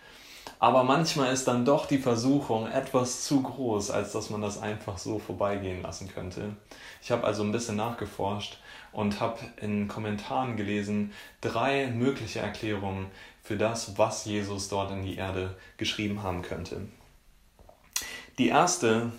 Aber 0.59 0.83
manchmal 0.83 1.33
ist 1.33 1.47
dann 1.47 1.65
doch 1.65 1.87
die 1.87 1.99
Versuchung 1.99 2.67
etwas 2.67 3.25
zu 3.25 3.43
groß, 3.43 3.93
als 3.93 4.11
dass 4.11 4.31
man 4.31 4.43
das 4.43 4.61
einfach 4.61 4.99
so 4.99 5.21
vorbeigehen 5.21 5.83
lassen 5.83 6.09
könnte. 6.09 6.57
Ich 7.01 7.13
habe 7.13 7.25
also 7.25 7.45
ein 7.45 7.53
bisschen 7.53 7.77
nachgeforscht 7.77 8.59
und 8.95 9.21
habe 9.21 9.41
in 9.61 9.89
Kommentaren 9.89 10.57
gelesen 10.57 11.13
drei 11.41 11.89
mögliche 11.89 12.41
Erklärungen 12.41 13.07
für 13.43 13.57
das, 13.57 13.99
was 13.99 14.25
Jesus 14.25 14.69
dort 14.69 14.91
in 14.91 15.03
die 15.03 15.17
Erde 15.17 15.57
geschrieben 15.77 16.23
haben 16.23 16.43
könnte. 16.43 16.89
Die 18.39 18.49
erste, 18.49 19.13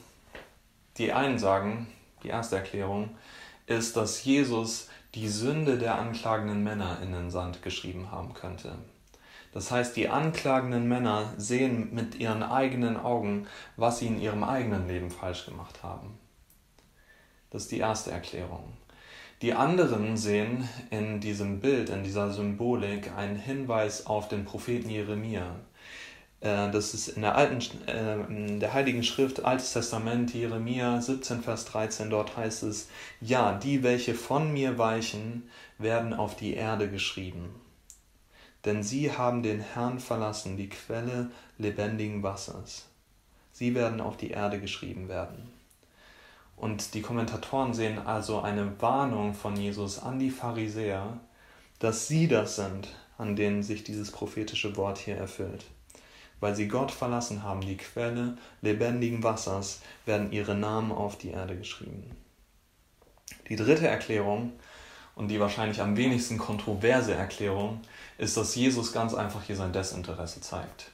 die 0.97 1.13
einen 1.13 1.37
sagen, 1.37 1.87
die 2.23 2.29
erste 2.29 2.55
Erklärung, 2.55 3.15
ist, 3.67 3.95
dass 3.97 4.23
Jesus 4.23 4.89
die 5.13 5.27
Sünde 5.27 5.77
der 5.77 5.95
anklagenden 5.99 6.63
Männer 6.63 6.99
in 7.01 7.11
den 7.11 7.29
Sand 7.29 7.61
geschrieben 7.61 8.11
haben 8.11 8.33
könnte. 8.33 8.77
Das 9.53 9.71
heißt, 9.71 9.95
die 9.95 10.09
anklagenden 10.09 10.87
Männer 10.87 11.33
sehen 11.37 11.93
mit 11.93 12.15
ihren 12.15 12.43
eigenen 12.43 12.97
Augen, 12.97 13.47
was 13.77 13.99
sie 13.99 14.07
in 14.07 14.19
ihrem 14.19 14.43
eigenen 14.43 14.87
Leben 14.87 15.09
falsch 15.09 15.45
gemacht 15.45 15.81
haben. 15.83 16.17
Das 17.51 17.63
ist 17.63 17.71
die 17.71 17.79
erste 17.79 18.11
Erklärung. 18.11 18.73
Die 19.41 19.53
anderen 19.53 20.17
sehen 20.17 20.67
in 20.89 21.19
diesem 21.19 21.59
Bild, 21.59 21.89
in 21.89 22.03
dieser 22.03 22.31
Symbolik 22.31 23.11
einen 23.15 23.35
Hinweis 23.35 24.05
auf 24.05 24.27
den 24.29 24.45
Propheten 24.45 24.89
Jeremia, 24.89 25.55
äh, 26.39 26.71
das 26.71 26.93
ist 26.93 27.09
in 27.09 27.21
der 27.21 27.35
alten, 27.35 27.61
äh, 27.87 28.21
in 28.27 28.59
der 28.59 28.73
Heiligen 28.73 29.03
Schrift, 29.03 29.43
Altes 29.43 29.73
Testament, 29.73 30.33
Jeremia 30.33 31.01
17, 31.01 31.41
Vers 31.41 31.65
13, 31.65 32.09
dort 32.09 32.37
heißt 32.37 32.63
es, 32.63 32.89
ja, 33.19 33.53
die, 33.57 33.83
welche 33.83 34.13
von 34.13 34.53
mir 34.53 34.77
weichen, 34.77 35.49
werden 35.77 36.13
auf 36.13 36.35
die 36.35 36.53
Erde 36.53 36.89
geschrieben. 36.89 37.55
denn 38.65 38.81
sie 38.83 39.11
haben 39.11 39.43
den 39.43 39.59
Herrn 39.61 39.99
verlassen, 39.99 40.57
die 40.57 40.69
Quelle 40.69 41.29
lebendigen 41.57 42.23
Wassers. 42.23 42.87
Sie 43.51 43.75
werden 43.75 44.01
auf 44.01 44.17
die 44.17 44.31
Erde 44.31 44.59
geschrieben 44.59 45.07
werden. 45.07 45.54
Und 46.57 46.93
die 46.93 47.01
Kommentatoren 47.01 47.73
sehen 47.73 47.99
also 47.99 48.41
eine 48.41 48.79
Warnung 48.81 49.33
von 49.33 49.55
Jesus 49.55 49.99
an 49.99 50.19
die 50.19 50.29
Pharisäer, 50.29 51.19
dass 51.79 52.07
sie 52.07 52.27
das 52.27 52.55
sind, 52.55 52.87
an 53.17 53.35
denen 53.35 53.63
sich 53.63 53.83
dieses 53.83 54.11
prophetische 54.11 54.75
Wort 54.77 54.97
hier 54.97 55.17
erfüllt. 55.17 55.65
Weil 56.39 56.55
sie 56.55 56.67
Gott 56.67 56.91
verlassen 56.91 57.43
haben, 57.43 57.61
die 57.61 57.77
Quelle 57.77 58.37
lebendigen 58.61 59.23
Wassers, 59.23 59.81
werden 60.05 60.31
ihre 60.31 60.55
Namen 60.55 60.91
auf 60.91 61.17
die 61.17 61.29
Erde 61.29 61.57
geschrieben. 61.57 62.11
Die 63.49 63.55
dritte 63.55 63.87
Erklärung 63.87 64.53
und 65.15 65.29
die 65.29 65.39
wahrscheinlich 65.39 65.81
am 65.81 65.97
wenigsten 65.97 66.37
kontroverse 66.37 67.13
Erklärung 67.13 67.81
ist, 68.17 68.37
dass 68.37 68.55
Jesus 68.55 68.91
ganz 68.91 69.13
einfach 69.13 69.43
hier 69.43 69.55
sein 69.55 69.71
Desinteresse 69.73 70.41
zeigt. 70.41 70.91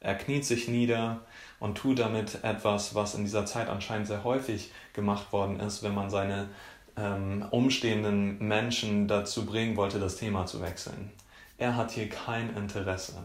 Er 0.00 0.14
kniet 0.14 0.44
sich 0.44 0.68
nieder 0.68 1.22
und 1.60 1.76
tut 1.76 1.98
damit 1.98 2.44
etwas, 2.44 2.94
was 2.94 3.14
in 3.14 3.24
dieser 3.24 3.46
Zeit 3.46 3.68
anscheinend 3.68 4.06
sehr 4.06 4.24
häufig 4.24 4.72
gemacht 4.92 5.32
worden 5.32 5.60
ist, 5.60 5.82
wenn 5.82 5.94
man 5.94 6.10
seine 6.10 6.48
ähm, 6.96 7.44
umstehenden 7.50 8.38
Menschen 8.38 9.08
dazu 9.08 9.46
bringen 9.46 9.76
wollte, 9.76 9.98
das 9.98 10.16
Thema 10.16 10.46
zu 10.46 10.60
wechseln. 10.60 11.10
Er 11.58 11.76
hat 11.76 11.90
hier 11.90 12.08
kein 12.08 12.54
Interesse, 12.54 13.24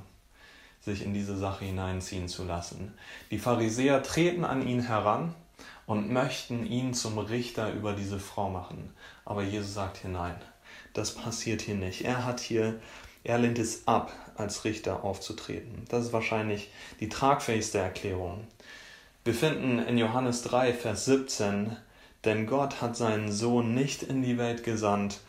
sich 0.80 1.04
in 1.04 1.14
diese 1.14 1.38
Sache 1.38 1.66
hineinziehen 1.66 2.28
zu 2.28 2.46
lassen. 2.46 2.94
Die 3.30 3.40
Pharisäer 3.40 4.04
treten 4.04 4.46
an 4.46 4.66
ihn 4.66 4.82
heran 4.82 5.36
und 5.86 6.12
möchten 6.12 6.66
ihn 6.66 6.94
zum 6.94 7.18
Richter 7.18 7.74
über 7.74 7.94
diese 7.94 8.20
Frau 8.20 8.50
machen. 8.50 8.94
Aber 9.26 9.44
Jesus 9.44 9.74
sagt 9.74 9.98
hier 9.98 10.10
nein, 10.10 10.36
das 10.94 11.16
passiert 11.16 11.62
hier 11.62 11.76
nicht. 11.76 12.04
Er 12.04 12.26
hat 12.26 12.40
hier, 12.40 12.80
er 13.24 13.38
lehnt 13.38 13.60
es 13.60 13.88
ab, 13.88 14.12
als 14.36 14.66
Richter 14.66 15.04
aufzutreten. 15.04 15.86
Das 15.90 16.06
ist 16.06 16.13
wahrscheinlich 16.13 16.72
die 17.00 17.10
tragfähigste 17.10 17.78
Erklärung. 17.78 18.48
Wir 19.24 19.36
finden 19.36 19.80
in 19.80 19.98
Johannes 19.98 20.42
3, 20.44 20.74
Vers 20.74 21.06
17, 21.06 21.78
denn 22.25 22.48
Gott 22.48 22.82
hat 22.82 22.98
seinen 22.98 23.32
Sohn 23.32 23.74
nicht 23.74 24.04
in 24.04 24.24
die 24.24 24.38
Welt 24.38 24.63
gesandt, 24.63 25.22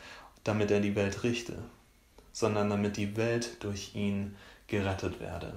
damit 0.44 0.70
er 0.70 0.80
die 0.80 0.96
Welt 0.96 1.22
richte, 1.22 1.58
sondern 2.32 2.70
damit 2.70 2.96
die 2.96 3.16
Welt 3.16 3.62
durch 3.62 3.94
ihn 3.94 4.36
gerettet 4.66 5.20
werde. 5.20 5.52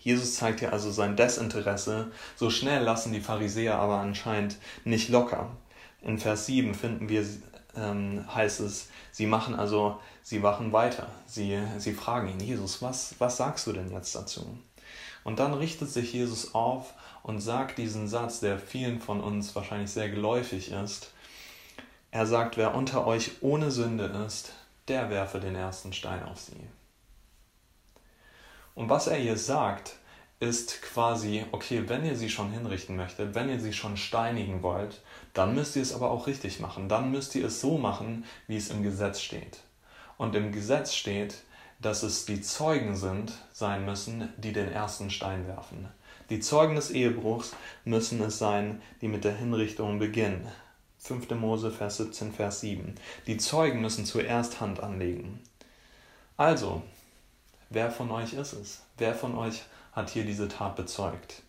Jesus 0.00 0.34
zeigt 0.34 0.60
hier 0.60 0.72
also 0.72 0.90
sein 0.90 1.16
Desinteresse. 1.16 2.10
So 2.36 2.50
schnell 2.50 2.82
lassen 2.82 3.12
die 3.12 3.20
Pharisäer 3.20 3.76
aber 3.76 3.98
anscheinend 3.98 4.58
nicht 4.84 5.08
locker. 5.08 5.56
In 6.02 6.18
Vers 6.18 6.46
7 6.46 6.74
finden 6.74 7.08
wir, 7.08 7.24
ähm, 7.76 8.24
heißt 8.32 8.60
es, 8.60 8.88
sie 9.10 9.26
machen 9.26 9.54
also, 9.54 10.00
sie 10.22 10.38
machen 10.38 10.72
weiter. 10.72 11.08
Sie, 11.26 11.58
sie 11.78 11.94
fragen 11.94 12.28
ihn, 12.28 12.40
Jesus, 12.40 12.82
was, 12.82 13.14
was 13.18 13.36
sagst 13.36 13.66
du 13.66 13.72
denn 13.72 13.90
jetzt 13.90 14.14
dazu? 14.14 14.58
Und 15.24 15.38
dann 15.38 15.54
richtet 15.54 15.90
sich 15.90 16.12
Jesus 16.12 16.54
auf 16.54 16.94
und 17.22 17.40
sagt 17.40 17.78
diesen 17.78 18.08
Satz, 18.08 18.40
der 18.40 18.58
vielen 18.58 19.00
von 19.00 19.20
uns 19.20 19.54
wahrscheinlich 19.54 19.90
sehr 19.90 20.10
geläufig 20.10 20.72
ist. 20.72 21.12
Er 22.10 22.26
sagt, 22.26 22.56
wer 22.56 22.74
unter 22.74 23.06
euch 23.06 23.30
ohne 23.40 23.70
Sünde 23.70 24.04
ist, 24.26 24.52
der 24.88 25.10
werfe 25.10 25.40
den 25.40 25.54
ersten 25.54 25.92
Stein 25.92 26.24
auf 26.24 26.40
sie. 26.40 26.66
Und 28.74 28.88
was 28.88 29.06
er 29.06 29.16
hier 29.16 29.36
sagt, 29.36 29.96
ist 30.42 30.82
quasi, 30.82 31.44
okay, 31.52 31.84
wenn 31.86 32.04
ihr 32.04 32.16
sie 32.16 32.28
schon 32.28 32.50
hinrichten 32.50 32.96
möchtet, 32.96 33.36
wenn 33.36 33.48
ihr 33.48 33.60
sie 33.60 33.72
schon 33.72 33.96
steinigen 33.96 34.64
wollt, 34.64 35.00
dann 35.34 35.54
müsst 35.54 35.76
ihr 35.76 35.82
es 35.82 35.94
aber 35.94 36.10
auch 36.10 36.26
richtig 36.26 36.58
machen. 36.58 36.88
Dann 36.88 37.12
müsst 37.12 37.36
ihr 37.36 37.46
es 37.46 37.60
so 37.60 37.78
machen, 37.78 38.24
wie 38.48 38.56
es 38.56 38.68
im 38.68 38.82
Gesetz 38.82 39.20
steht. 39.20 39.60
Und 40.18 40.34
im 40.34 40.50
Gesetz 40.50 40.94
steht, 40.94 41.44
dass 41.80 42.02
es 42.02 42.24
die 42.24 42.40
Zeugen 42.40 42.96
sind, 42.96 43.32
sein 43.52 43.84
müssen, 43.84 44.32
die 44.36 44.52
den 44.52 44.68
ersten 44.68 45.10
Stein 45.10 45.46
werfen. 45.46 45.86
Die 46.28 46.40
Zeugen 46.40 46.74
des 46.74 46.90
Ehebruchs 46.90 47.54
müssen 47.84 48.20
es 48.20 48.38
sein, 48.38 48.82
die 49.00 49.08
mit 49.08 49.22
der 49.22 49.36
Hinrichtung 49.36 50.00
beginnen. 50.00 50.48
5. 50.98 51.30
Mose, 51.30 51.70
Vers 51.70 51.98
17, 51.98 52.32
Vers 52.32 52.60
7. 52.62 52.96
Die 53.28 53.36
Zeugen 53.36 53.80
müssen 53.80 54.06
zuerst 54.06 54.60
Hand 54.60 54.80
anlegen. 54.80 55.38
Also, 56.36 56.82
Wer 57.74 57.90
von 57.90 58.10
euch 58.10 58.34
ist 58.34 58.52
es? 58.52 58.82
Wer 58.98 59.14
von 59.14 59.34
euch 59.34 59.62
hat 59.92 60.10
hier 60.10 60.26
diese 60.26 60.46
Tat 60.46 60.76
bezeugt? 60.76 61.42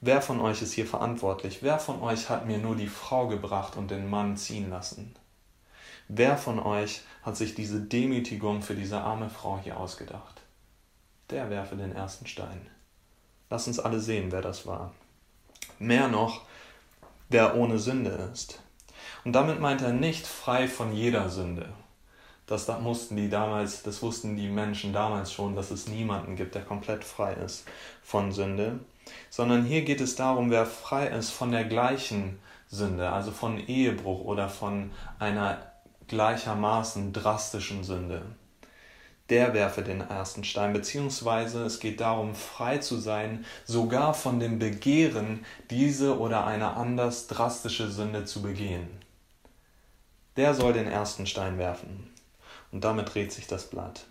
Wer 0.00 0.22
von 0.22 0.40
euch 0.40 0.62
ist 0.62 0.72
hier 0.72 0.86
verantwortlich? 0.86 1.58
Wer 1.62 1.78
von 1.78 2.00
euch 2.00 2.30
hat 2.30 2.46
mir 2.46 2.56
nur 2.56 2.76
die 2.76 2.88
Frau 2.88 3.28
gebracht 3.28 3.76
und 3.76 3.90
den 3.90 4.08
Mann 4.08 4.38
ziehen 4.38 4.70
lassen? 4.70 5.14
Wer 6.08 6.38
von 6.38 6.58
euch 6.58 7.02
hat 7.22 7.36
sich 7.36 7.54
diese 7.54 7.78
Demütigung 7.78 8.62
für 8.62 8.74
diese 8.74 9.02
arme 9.02 9.28
Frau 9.28 9.58
hier 9.62 9.78
ausgedacht? 9.78 10.40
Der 11.28 11.50
werfe 11.50 11.76
den 11.76 11.94
ersten 11.94 12.26
Stein. 12.26 12.66
Lass 13.50 13.66
uns 13.66 13.78
alle 13.78 14.00
sehen, 14.00 14.32
wer 14.32 14.40
das 14.40 14.66
war. 14.66 14.92
Mehr 15.78 16.08
noch, 16.08 16.40
wer 17.28 17.54
ohne 17.54 17.78
Sünde 17.78 18.30
ist. 18.32 18.62
Und 19.24 19.34
damit 19.34 19.60
meint 19.60 19.82
er 19.82 19.92
nicht 19.92 20.26
frei 20.26 20.68
von 20.68 20.94
jeder 20.94 21.28
Sünde 21.28 21.68
das 22.46 22.68
mussten 22.80 23.16
die 23.16 23.28
damals, 23.28 23.82
das 23.82 24.02
wussten 24.02 24.36
die 24.36 24.48
Menschen 24.48 24.92
damals 24.92 25.32
schon, 25.32 25.56
dass 25.56 25.70
es 25.70 25.88
niemanden 25.88 26.36
gibt, 26.36 26.54
der 26.54 26.62
komplett 26.62 27.04
frei 27.04 27.34
ist 27.34 27.64
von 28.02 28.32
Sünde, 28.32 28.80
sondern 29.30 29.64
hier 29.64 29.82
geht 29.82 30.00
es 30.00 30.16
darum, 30.16 30.50
wer 30.50 30.66
frei 30.66 31.06
ist 31.08 31.30
von 31.30 31.52
der 31.52 31.64
gleichen 31.64 32.38
Sünde, 32.68 33.10
also 33.10 33.30
von 33.30 33.58
Ehebruch 33.58 34.20
oder 34.20 34.48
von 34.48 34.90
einer 35.18 35.58
gleichermaßen 36.08 37.12
drastischen 37.12 37.82
Sünde. 37.82 38.22
Der 39.30 39.54
werfe 39.54 39.82
den 39.82 40.02
ersten 40.02 40.44
Stein, 40.44 40.74
beziehungsweise 40.74 41.64
es 41.64 41.80
geht 41.80 42.00
darum, 42.00 42.34
frei 42.34 42.76
zu 42.78 42.98
sein, 42.98 43.46
sogar 43.64 44.12
von 44.12 44.38
dem 44.38 44.58
Begehren, 44.58 45.46
diese 45.70 46.18
oder 46.18 46.46
eine 46.46 46.74
anders 46.74 47.26
drastische 47.26 47.90
Sünde 47.90 48.26
zu 48.26 48.42
begehen. 48.42 48.88
Der 50.36 50.52
soll 50.52 50.74
den 50.74 50.88
ersten 50.88 51.26
Stein 51.26 51.56
werfen. 51.56 52.13
Und 52.74 52.82
damit 52.82 53.14
dreht 53.14 53.30
sich 53.30 53.46
das 53.46 53.70
Blatt. 53.70 54.04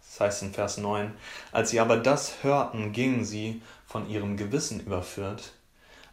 Das 0.00 0.18
heißt 0.18 0.42
in 0.42 0.52
Vers 0.52 0.76
9, 0.76 1.14
als 1.52 1.70
sie 1.70 1.78
aber 1.78 1.96
das 1.96 2.42
hörten, 2.42 2.92
gingen 2.92 3.24
sie, 3.24 3.62
von 3.86 4.10
ihrem 4.10 4.36
Gewissen 4.36 4.80
überführt, 4.80 5.52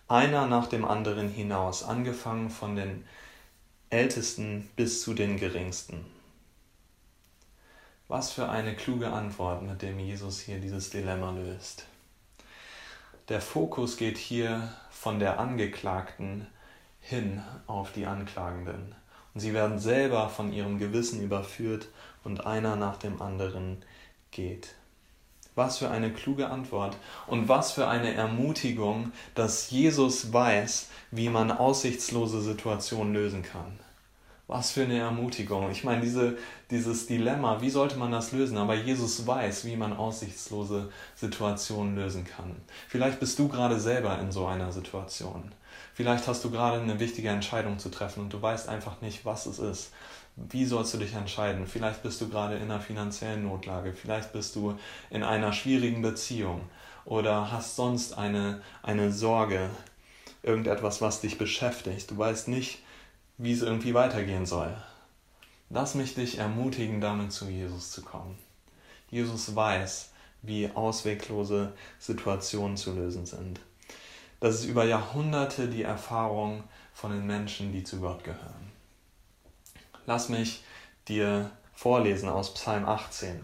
einer 0.08 0.46
nach 0.46 0.68
dem 0.68 0.86
anderen 0.86 1.30
hinaus, 1.30 1.82
angefangen 1.84 2.52
von 2.52 2.76
den 2.76 3.06
Ältesten 3.90 4.70
bis 4.76 5.02
zu 5.02 5.16
den 5.16 5.38
Geringsten. 5.38 6.06
Was 8.08 8.32
für 8.32 8.48
eine 8.48 8.76
kluge 8.76 9.12
Antwort, 9.12 9.64
mit 9.64 9.82
dem 9.82 9.98
Jesus 9.98 10.40
hier 10.40 10.60
dieses 10.60 10.92
Dilemma 10.92 11.32
löst. 11.32 11.88
Der 13.30 13.42
Fokus 13.42 13.98
geht 13.98 14.20
hier 14.20 14.72
von 14.92 15.18
der 15.18 15.40
Angeklagten 15.40 16.46
hin 17.02 17.44
auf 17.66 17.94
die 17.94 18.06
Anklagenden. 18.06 18.94
Und 19.38 19.42
sie 19.42 19.54
werden 19.54 19.78
selber 19.78 20.30
von 20.30 20.52
ihrem 20.52 20.80
Gewissen 20.80 21.22
überführt 21.22 21.90
und 22.24 22.48
einer 22.48 22.76
nach 22.76 22.98
dem 22.98 23.22
anderen 23.22 23.78
geht. 24.32 24.70
Was 25.54 25.78
für 25.78 25.92
eine 25.92 26.12
kluge 26.12 26.50
Antwort 26.50 26.98
und 27.28 27.48
was 27.48 27.72
für 27.72 27.88
eine 27.88 28.16
Ermutigung, 28.16 29.12
dass 29.36 29.70
Jesus 29.70 30.34
weiß, 30.34 30.90
wie 31.12 31.30
man 31.30 31.52
aussichtslose 31.52 32.42
Situationen 32.42 33.14
lösen 33.14 33.44
kann. 33.44 33.78
Was 34.48 34.72
für 34.72 34.86
eine 34.86 34.98
Ermutigung. 34.98 35.70
Ich 35.70 35.84
meine, 35.84 36.02
diese, 36.02 36.40
dieses 36.72 37.06
Dilemma, 37.06 37.62
wie 37.62 37.70
sollte 37.70 37.98
man 37.98 38.12
das 38.12 38.32
lösen? 38.32 38.58
Aber 38.58 38.74
Jesus 38.74 39.28
weiß, 39.28 39.66
wie 39.66 39.76
man 39.76 39.94
aussichtslose 39.94 40.92
Situationen 41.14 41.96
lösen 41.96 42.26
kann. 42.26 42.56
Vielleicht 42.88 43.20
bist 43.20 43.38
du 43.38 43.48
gerade 43.50 43.80
selber 43.80 44.18
in 44.18 44.32
so 44.32 44.48
einer 44.48 44.72
Situation. 44.72 45.52
Vielleicht 45.98 46.28
hast 46.28 46.44
du 46.44 46.52
gerade 46.52 46.80
eine 46.80 47.00
wichtige 47.00 47.30
Entscheidung 47.30 47.80
zu 47.80 47.90
treffen 47.90 48.20
und 48.20 48.32
du 48.32 48.40
weißt 48.40 48.70
einfach 48.70 49.02
nicht, 49.02 49.26
was 49.26 49.48
es 49.48 49.58
ist. 49.58 49.90
Wie 50.36 50.64
sollst 50.64 50.94
du 50.94 51.00
dich 51.00 51.16
entscheiden? 51.16 51.66
Vielleicht 51.66 52.04
bist 52.04 52.22
du 52.22 52.30
gerade 52.30 52.56
in 52.58 52.66
einer 52.66 52.80
finanziellen 52.80 53.42
Notlage, 53.42 53.94
vielleicht 53.94 54.32
bist 54.32 54.56
du 54.56 54.78
in 55.10 55.24
einer 55.24 55.54
schwierigen 55.54 56.04
Beziehung 56.04 56.62
oder 57.04 57.52
hast 57.52 57.76
sonst 57.76 58.16
eine, 58.16 58.62
eine 58.84 59.12
Sorge, 59.12 59.72
irgendetwas, 60.44 61.02
was 61.02 61.22
dich 61.22 61.40
beschäftigt. 61.40 62.12
Du 62.12 62.18
weißt 62.20 62.48
nicht, 62.48 62.84
wie 63.40 63.54
es 63.54 63.64
irgendwie 63.64 63.96
weitergehen 63.96 64.46
soll. 64.46 64.78
Lass 65.72 65.96
mich 65.96 66.14
dich 66.14 66.38
ermutigen, 66.38 67.02
damit 67.02 67.32
zu 67.32 67.46
Jesus 67.46 67.90
zu 67.90 68.04
kommen. 68.04 68.38
Jesus 69.10 69.56
weiß, 69.56 70.12
wie 70.44 70.70
ausweglose 70.70 71.74
Situationen 71.98 72.78
zu 72.78 72.94
lösen 72.94 73.26
sind. 73.26 73.60
Das 74.40 74.56
ist 74.56 74.66
über 74.66 74.86
Jahrhunderte 74.86 75.68
die 75.68 75.82
Erfahrung 75.82 76.64
von 76.94 77.12
den 77.12 77.26
Menschen, 77.26 77.72
die 77.72 77.84
zu 77.84 78.00
Gott 78.00 78.24
gehören. 78.24 78.72
Lass 80.06 80.30
mich 80.30 80.64
dir 81.08 81.50
vorlesen 81.74 82.30
aus 82.30 82.54
Psalm 82.54 82.86
18. 82.86 83.42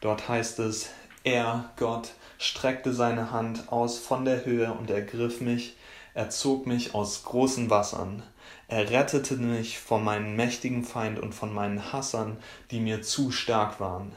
Dort 0.00 0.28
heißt 0.28 0.58
es, 0.60 0.90
er, 1.22 1.70
Gott, 1.76 2.10
streckte 2.38 2.92
seine 2.92 3.30
Hand 3.30 3.70
aus 3.70 3.98
von 3.98 4.24
der 4.24 4.44
Höhe 4.44 4.72
und 4.72 4.90
ergriff 4.90 5.40
mich, 5.40 5.76
er 6.14 6.28
zog 6.30 6.66
mich 6.66 6.94
aus 6.94 7.22
großen 7.22 7.70
Wassern, 7.70 8.24
Er 8.66 8.90
rettete 8.90 9.36
mich 9.36 9.78
von 9.78 10.02
meinem 10.02 10.34
mächtigen 10.34 10.84
Feind 10.84 11.20
und 11.20 11.34
von 11.34 11.54
meinen 11.54 11.92
Hassern, 11.92 12.38
die 12.72 12.80
mir 12.80 13.02
zu 13.02 13.30
stark 13.30 13.78
waren. 13.78 14.12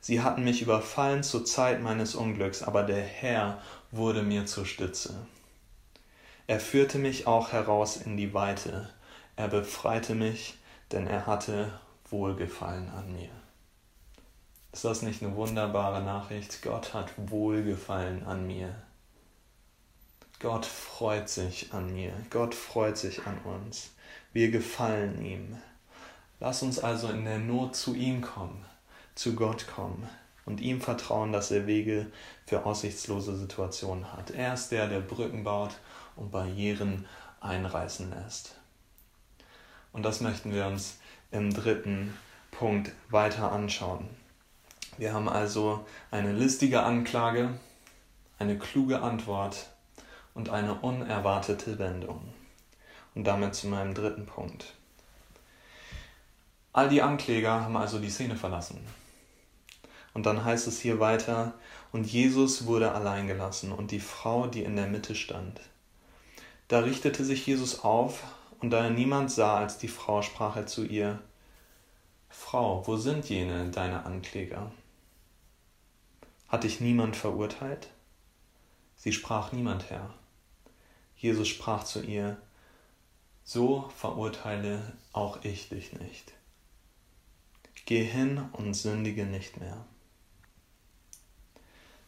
Sie 0.00 0.20
hatten 0.20 0.42
mich 0.42 0.62
überfallen 0.62 1.22
zur 1.22 1.44
Zeit 1.44 1.80
meines 1.80 2.16
Unglücks, 2.16 2.64
aber 2.64 2.82
der 2.82 3.02
Herr 3.02 3.60
wurde 3.92 4.22
mir 4.22 4.46
zur 4.46 4.64
Stütze. 4.64 5.14
Er 6.46 6.58
führte 6.58 6.98
mich 6.98 7.26
auch 7.26 7.52
heraus 7.52 7.98
in 7.98 8.16
die 8.16 8.34
Weite. 8.34 8.88
Er 9.36 9.48
befreite 9.48 10.14
mich, 10.14 10.54
denn 10.90 11.06
er 11.06 11.26
hatte 11.26 11.78
Wohlgefallen 12.08 12.88
an 12.88 13.12
mir. 13.12 13.28
Ist 14.72 14.84
das 14.84 15.02
nicht 15.02 15.22
eine 15.22 15.36
wunderbare 15.36 16.02
Nachricht? 16.02 16.62
Gott 16.62 16.94
hat 16.94 17.12
Wohlgefallen 17.18 18.24
an 18.24 18.46
mir. 18.46 18.74
Gott 20.40 20.64
freut 20.64 21.28
sich 21.28 21.72
an 21.74 21.92
mir. 21.92 22.12
Gott 22.30 22.54
freut 22.54 22.96
sich 22.96 23.26
an 23.26 23.38
uns. 23.44 23.90
Wir 24.32 24.50
gefallen 24.50 25.22
ihm. 25.22 25.58
Lass 26.40 26.62
uns 26.62 26.78
also 26.78 27.08
in 27.08 27.26
der 27.26 27.38
Not 27.38 27.76
zu 27.76 27.94
ihm 27.94 28.22
kommen, 28.22 28.64
zu 29.14 29.36
Gott 29.36 29.66
kommen 29.68 30.08
und 30.44 30.60
ihm 30.60 30.80
vertrauen, 30.80 31.32
dass 31.32 31.50
er 31.50 31.66
Wege 31.66 32.06
für 32.46 32.66
aussichtslose 32.66 33.36
Situationen 33.36 34.12
hat. 34.12 34.30
Er 34.30 34.54
ist 34.54 34.70
der, 34.70 34.88
der 34.88 35.00
Brücken 35.00 35.44
baut 35.44 35.76
und 36.16 36.30
Barrieren 36.30 37.06
einreißen 37.40 38.10
lässt. 38.10 38.56
Und 39.92 40.04
das 40.04 40.20
möchten 40.20 40.52
wir 40.52 40.66
uns 40.66 40.98
im 41.30 41.52
dritten 41.52 42.16
Punkt 42.50 42.92
weiter 43.10 43.52
anschauen. 43.52 44.08
Wir 44.98 45.12
haben 45.12 45.28
also 45.28 45.86
eine 46.10 46.32
listige 46.32 46.82
Anklage, 46.82 47.50
eine 48.38 48.58
kluge 48.58 49.00
Antwort 49.00 49.70
und 50.34 50.50
eine 50.50 50.74
unerwartete 50.74 51.78
Wendung. 51.78 52.32
Und 53.14 53.24
damit 53.24 53.54
zu 53.54 53.68
meinem 53.68 53.94
dritten 53.94 54.26
Punkt. 54.26 54.74
All 56.72 56.88
die 56.88 57.02
Ankläger 57.02 57.60
haben 57.62 57.76
also 57.76 57.98
die 57.98 58.08
Szene 58.08 58.36
verlassen. 58.36 58.80
Und 60.14 60.26
dann 60.26 60.44
heißt 60.44 60.66
es 60.66 60.80
hier 60.80 61.00
weiter, 61.00 61.54
und 61.90 62.04
Jesus 62.04 62.66
wurde 62.66 62.92
allein 62.92 63.26
gelassen 63.26 63.72
und 63.72 63.90
die 63.90 64.00
Frau, 64.00 64.46
die 64.46 64.62
in 64.62 64.76
der 64.76 64.86
Mitte 64.86 65.14
stand. 65.14 65.60
Da 66.68 66.80
richtete 66.80 67.24
sich 67.24 67.46
Jesus 67.46 67.80
auf, 67.80 68.22
und 68.60 68.70
da 68.70 68.84
er 68.84 68.90
niemand 68.90 69.30
sah 69.30 69.58
als 69.58 69.78
die 69.78 69.88
Frau, 69.88 70.22
sprach 70.22 70.56
er 70.56 70.66
zu 70.66 70.84
ihr, 70.84 71.18
Frau, 72.28 72.86
wo 72.86 72.96
sind 72.96 73.28
jene 73.28 73.70
deine 73.70 74.06
Ankläger? 74.06 74.72
Hat 76.48 76.64
dich 76.64 76.80
niemand 76.80 77.16
verurteilt? 77.16 77.88
Sie 78.96 79.12
sprach 79.12 79.52
niemand, 79.52 79.90
Herr. 79.90 80.14
Jesus 81.16 81.48
sprach 81.48 81.84
zu 81.84 82.02
ihr, 82.02 82.36
so 83.44 83.90
verurteile 83.96 84.80
auch 85.12 85.44
ich 85.44 85.68
dich 85.68 85.92
nicht. 85.92 86.32
Geh 87.84 88.04
hin 88.04 88.48
und 88.52 88.74
sündige 88.74 89.26
nicht 89.26 89.58
mehr. 89.58 89.84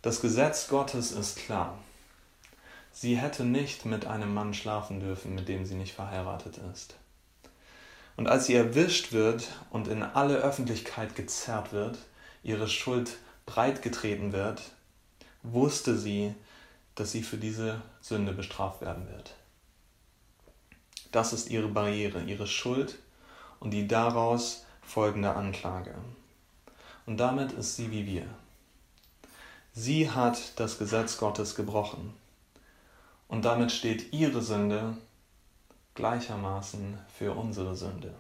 Das 0.05 0.21
Gesetz 0.21 0.69
Gottes 0.69 1.13
ist 1.13 1.39
klar. 1.39 1.79
Sie 2.93 3.17
hätte 3.17 3.43
nicht 3.43 3.87
mit 3.87 4.07
einem 4.07 4.35
Mann 4.35 4.53
schlafen 4.53 5.01
dürfen, 5.01 5.35
mit 5.35 5.49
dem 5.49 5.65
sie 5.65 5.77
nicht 5.77 5.95
verheiratet 5.95 6.61
ist. 6.75 6.97
Und 8.15 8.29
als 8.29 8.45
sie 8.45 8.55
erwischt 8.55 9.13
wird 9.13 9.49
und 9.71 9.89
in 9.89 10.03
alle 10.03 10.37
Öffentlichkeit 10.37 11.17
gezerrt 11.17 11.73
wird, 11.73 11.97
ihre 12.43 12.69
Schuld 12.69 13.17
breitgetreten 13.47 14.35
wird, 14.35 14.61
wusste 15.43 15.97
sie, 15.97 16.35
dass 16.97 17.13
sie 17.13 17.23
für 17.23 17.39
diese 17.39 17.81
Sünde 18.03 18.35
bestraft 18.35 18.83
werden 18.83 19.09
wird. 19.09 19.35
Das 21.13 21.33
ist 21.33 21.49
ihre 21.49 21.69
Barriere, 21.69 22.23
ihre 22.25 22.47
Schuld 22.47 22.99
und 23.59 23.71
die 23.71 23.89
daraus 23.89 24.67
folgende 24.83 25.35
Anklage. 25.35 25.95
Und 27.07 27.17
damit 27.17 27.53
ist 27.53 27.77
sie 27.77 27.91
wie 27.91 28.05
wir. 28.05 28.27
Sie 29.77 30.09
hat 30.09 30.61
das 30.61 30.79
Gesetz 30.79 31.19
Gottes 31.19 31.57
gebrochen. 31.57 32.15
Und 33.27 33.45
damit 33.45 33.73
steht 33.73 34.13
ihre 34.13 34.41
Sünde 34.41 34.97
gleichermaßen 35.95 36.99
für 37.19 37.33
unsere 37.33 37.75
Sünde. 37.75 38.15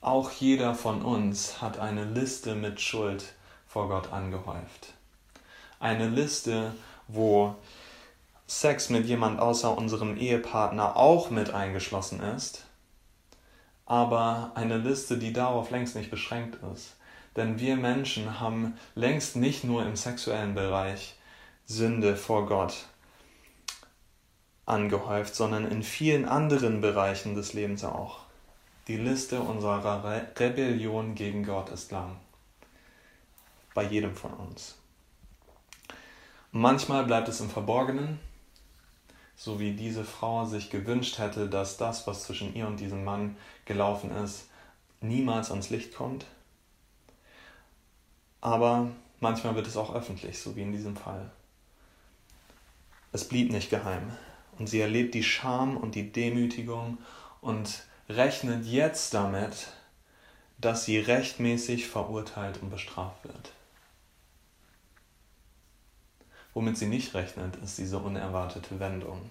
Auch 0.00 0.30
jeder 0.30 0.76
von 0.76 1.02
uns 1.02 1.60
hat 1.60 1.80
eine 1.80 2.04
Liste 2.04 2.54
mit 2.54 2.80
Schuld 2.80 3.34
vor 3.66 3.88
Gott 3.88 4.12
angehäuft. 4.12 4.94
Eine 5.80 6.08
Liste, 6.08 6.72
wo 7.08 7.56
Sex 8.46 8.90
mit 8.90 9.06
jemand 9.06 9.40
außer 9.40 9.76
unserem 9.76 10.16
Ehepartner 10.16 10.96
auch 10.96 11.30
mit 11.30 11.50
eingeschlossen 11.50 12.20
ist, 12.20 12.64
aber 13.86 14.52
eine 14.54 14.78
Liste, 14.78 15.18
die 15.18 15.32
darauf 15.32 15.70
längst 15.70 15.96
nicht 15.96 16.12
beschränkt 16.12 16.58
ist. 16.72 16.95
Denn 17.36 17.60
wir 17.60 17.76
Menschen 17.76 18.40
haben 18.40 18.78
längst 18.94 19.36
nicht 19.36 19.62
nur 19.62 19.84
im 19.84 19.94
sexuellen 19.94 20.54
Bereich 20.54 21.14
Sünde 21.66 22.16
vor 22.16 22.46
Gott 22.46 22.86
angehäuft, 24.64 25.34
sondern 25.34 25.70
in 25.70 25.82
vielen 25.82 26.24
anderen 26.24 26.80
Bereichen 26.80 27.34
des 27.34 27.52
Lebens 27.52 27.84
auch. 27.84 28.20
Die 28.88 28.96
Liste 28.96 29.40
unserer 29.40 30.04
Re 30.04 30.26
Rebellion 30.36 31.14
gegen 31.14 31.44
Gott 31.44 31.70
ist 31.70 31.92
lang. 31.92 32.16
Bei 33.74 33.84
jedem 33.84 34.14
von 34.14 34.32
uns. 34.32 34.76
Manchmal 36.52 37.04
bleibt 37.04 37.28
es 37.28 37.40
im 37.40 37.50
Verborgenen, 37.50 38.18
so 39.36 39.60
wie 39.60 39.72
diese 39.72 40.04
Frau 40.04 40.46
sich 40.46 40.70
gewünscht 40.70 41.18
hätte, 41.18 41.48
dass 41.48 41.76
das, 41.76 42.06
was 42.06 42.24
zwischen 42.24 42.54
ihr 42.54 42.66
und 42.66 42.80
diesem 42.80 43.04
Mann 43.04 43.36
gelaufen 43.66 44.10
ist, 44.10 44.48
niemals 45.00 45.50
ans 45.50 45.70
Licht 45.70 45.94
kommt. 45.94 46.26
Aber 48.46 48.90
manchmal 49.18 49.56
wird 49.56 49.66
es 49.66 49.76
auch 49.76 49.92
öffentlich, 49.92 50.38
so 50.38 50.54
wie 50.54 50.62
in 50.62 50.70
diesem 50.70 50.94
Fall. 50.94 51.32
Es 53.10 53.26
blieb 53.26 53.50
nicht 53.50 53.70
geheim 53.70 54.16
und 54.56 54.68
sie 54.68 54.78
erlebt 54.78 55.14
die 55.16 55.24
Scham 55.24 55.76
und 55.76 55.96
die 55.96 56.12
Demütigung 56.12 56.98
und 57.40 57.82
rechnet 58.08 58.64
jetzt 58.64 59.14
damit, 59.14 59.72
dass 60.58 60.84
sie 60.84 60.96
rechtmäßig 60.96 61.88
verurteilt 61.88 62.62
und 62.62 62.70
bestraft 62.70 63.24
wird. 63.24 63.50
Womit 66.54 66.78
sie 66.78 66.86
nicht 66.86 67.14
rechnet, 67.14 67.56
ist 67.56 67.78
diese 67.78 67.98
unerwartete 67.98 68.78
Wendung. 68.78 69.28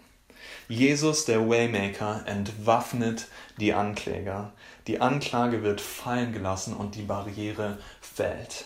Jesus, 0.67 1.23
der 1.23 1.49
Waymaker, 1.49 2.27
entwaffnet 2.27 3.29
die 3.61 3.73
Ankläger. 3.73 4.51
Die 4.87 4.99
Anklage 4.99 5.63
wird 5.63 5.79
fallen 5.79 6.33
gelassen 6.33 6.75
und 6.75 6.95
die 6.95 7.03
Barriere 7.03 7.79
fällt. 8.01 8.65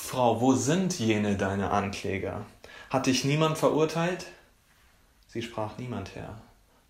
Frau, 0.00 0.40
wo 0.40 0.54
sind 0.54 0.98
jene 0.98 1.36
deine 1.36 1.70
Ankläger? 1.70 2.46
Hat 2.88 3.06
dich 3.06 3.24
niemand 3.24 3.58
verurteilt? 3.58 4.26
Sie 5.26 5.42
sprach 5.42 5.76
niemand 5.76 6.14
her. 6.14 6.40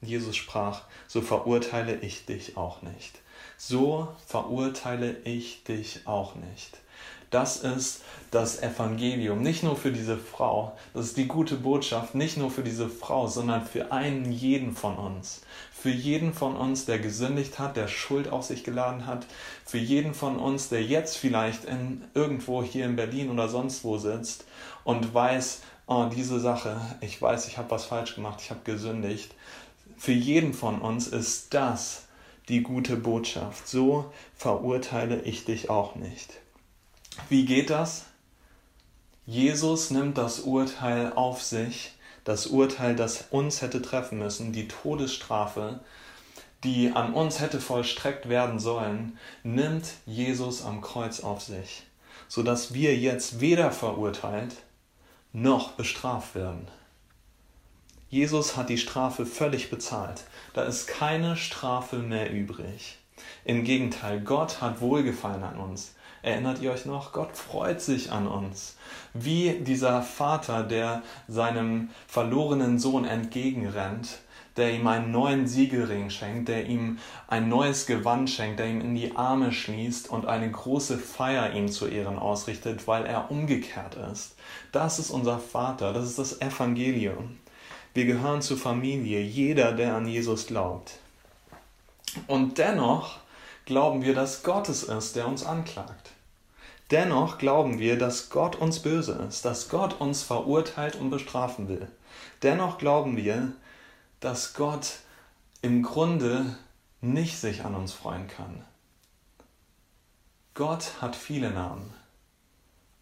Jesus 0.01 0.37
sprach, 0.37 0.83
so 1.09 1.21
verurteile 1.21 1.97
ich 1.97 2.27
dich 2.27 2.57
auch 2.57 2.83
nicht. 2.83 3.19
So 3.57 4.09
verurteile 4.25 5.17
ich 5.25 5.65
dich 5.65 6.07
auch 6.07 6.37
nicht. 6.37 6.79
Das 7.31 7.57
ist 7.57 8.03
das 8.31 8.63
Evangelium, 8.63 9.43
nicht 9.43 9.63
nur 9.63 9.77
für 9.77 9.91
diese 9.91 10.17
Frau, 10.17 10.77
das 10.95 11.07
ist 11.07 11.17
die 11.17 11.27
gute 11.27 11.57
Botschaft, 11.57 12.15
nicht 12.15 12.37
nur 12.37 12.51
für 12.51 12.63
diese 12.63 12.89
Frau, 12.89 13.27
sondern 13.27 13.67
für 13.67 13.91
einen 13.91 14.31
jeden 14.31 14.77
von 14.77 14.97
uns. 14.97 15.41
Für 15.81 15.91
jeden 15.91 16.35
von 16.35 16.57
uns, 16.57 16.87
der 16.87 16.99
gesündigt 16.99 17.61
hat, 17.61 17.77
der 17.77 17.87
Schuld 17.87 18.31
auf 18.31 18.45
sich 18.45 18.65
geladen 18.65 19.07
hat, 19.07 19.27
für 19.65 19.79
jeden 19.79 20.13
von 20.13 20.37
uns, 20.37 20.69
der 20.69 20.83
jetzt 20.83 21.17
vielleicht 21.17 21.65
in, 21.65 22.03
irgendwo 22.15 22.65
hier 22.65 22.85
in 22.85 22.97
Berlin 22.97 23.31
oder 23.31 23.49
sonst 23.49 23.85
wo 23.85 23.97
sitzt 23.97 24.45
und 24.83 25.15
weiß, 25.15 25.61
oh, 25.87 26.09
diese 26.13 26.41
Sache, 26.41 26.81
ich 27.01 27.23
weiß, 27.23 27.47
ich 27.47 27.59
habe 27.59 27.71
was 27.71 27.85
falsch 27.85 28.17
gemacht, 28.17 28.41
ich 28.43 28.51
habe 28.51 28.61
gesündigt. 28.65 29.35
Für 29.97 30.13
jeden 30.13 30.53
von 30.53 30.81
uns 30.81 31.07
ist 31.07 31.55
das 31.55 32.09
die 32.49 32.63
gute 32.63 32.97
Botschaft. 32.97 33.69
So 33.69 34.13
verurteile 34.37 35.23
ich 35.23 35.45
dich 35.45 35.71
auch 35.71 35.95
nicht. 35.95 36.33
Wie 37.29 37.45
geht 37.45 37.71
das? 37.71 38.07
Jesus 39.27 39.91
nimmt 39.91 40.19
das 40.19 40.41
Urteil 40.41 41.13
auf 41.13 41.43
sich, 41.43 41.93
das 42.29 42.47
Urteil, 42.47 42.95
das 42.95 43.25
uns 43.31 43.63
hätte 43.63 43.81
treffen 43.81 44.19
müssen, 44.19 44.53
die 44.53 44.69
Todesstrafe, 44.69 45.81
die 46.63 46.93
an 46.93 47.15
uns 47.15 47.41
hätte 47.41 47.59
vollstreckt 47.59 48.29
werden 48.29 48.59
sollen, 48.59 49.17
nimmt 49.45 49.87
Jesus 50.05 50.63
am 50.63 50.83
Kreuz 50.83 51.21
auf 51.21 51.41
sich, 51.41 51.85
sodass 52.29 52.75
wir 52.75 52.95
jetzt 52.99 53.41
weder 53.41 53.73
verurteilt 53.73 54.57
noch 55.33 55.73
bestraft 55.73 56.35
werden. 56.35 56.69
Jesus 58.11 58.59
hat 58.59 58.69
die 58.69 58.77
Strafe 58.77 59.25
völlig 59.25 59.71
bezahlt. 59.71 60.25
Da 60.53 60.65
ist 60.65 60.87
keine 60.87 61.35
Strafe 61.35 61.97
mehr 61.97 62.31
übrig. 62.31 62.99
Im 63.47 63.65
Gegenteil, 63.65 64.21
Gott 64.21 64.61
hat 64.61 64.83
Wohlgefallen 64.83 65.45
an 65.45 65.57
uns. 65.57 65.95
Erinnert 66.23 66.61
ihr 66.61 66.73
euch 66.73 66.85
noch? 66.85 67.13
Gott 67.13 67.37
freut 67.37 67.81
sich 67.81 68.11
an 68.11 68.27
uns. 68.27 68.77
Wie 69.15 69.53
dieser 69.61 70.03
Vater, 70.03 70.63
der 70.63 71.03
seinem 71.29 71.91
verlorenen 72.07 72.79
Sohn 72.79 73.05
entgegenrennt, 73.05 74.19
der 74.59 74.75
ihm 74.75 74.89
einen 74.89 75.13
neuen 75.13 75.47
Siegelring 75.47 76.11
schenkt, 76.11 76.49
der 76.49 76.67
ihm 76.67 76.99
ein 77.29 77.49
neues 77.49 77.87
Gewand 77.87 78.29
schenkt, 78.29 78.59
der 78.59 78.67
ihm 78.67 78.81
in 78.81 78.95
die 78.95 79.17
Arme 79.17 79.53
schließt 79.53 80.11
und 80.11 80.27
eine 80.27 80.51
große 80.51 80.99
Feier 80.99 81.53
ihm 81.53 81.69
zu 81.69 81.87
Ehren 81.87 82.19
ausrichtet, 82.19 82.89
weil 82.89 83.07
er 83.07 83.31
umgekehrt 83.31 83.95
ist. 84.13 84.35
Das 84.73 84.99
ist 84.99 85.11
unser 85.11 85.39
Vater, 85.39 85.93
das 85.93 86.05
ist 86.07 86.19
das 86.19 86.41
Evangelium. 86.41 87.39
Wir 87.95 88.05
gehören 88.05 88.43
zur 88.43 88.59
Familie, 88.59 89.21
jeder, 89.23 89.73
der 89.73 89.95
an 89.95 90.09
Jesus 90.09 90.49
glaubt. 90.49 90.99
Und 92.27 92.59
dennoch 92.59 93.19
glauben 93.65 94.03
wir, 94.03 94.15
dass 94.15 94.43
Gott 94.43 94.69
es 94.69 94.83
ist, 94.83 95.15
der 95.15 95.29
uns 95.29 95.45
anklagt. 95.45 96.08
Dennoch 96.91 97.37
glauben 97.37 97.79
wir, 97.79 97.99
dass 97.99 98.31
Gott 98.31 98.57
uns 98.57 98.81
böse 98.81 99.13
ist, 99.29 99.45
dass 99.45 99.69
Gott 99.69 100.01
uns 100.01 100.23
verurteilt 100.23 100.97
und 100.97 101.11
bestrafen 101.11 101.69
will. 101.69 101.87
Dennoch 102.43 102.79
glauben 102.79 103.17
wir, 103.17 103.53
dass 104.21 104.55
Gott 104.55 105.01
im 105.61 105.83
Grunde 105.83 106.57
nicht 107.01 107.39
sich 107.39 107.65
an 107.65 107.75
uns 107.75 107.93
freuen 107.93 108.27
kann. 108.27 108.65
Gott 110.55 111.01
hat 111.01 111.15
viele 111.15 111.51
Namen. 111.51 111.93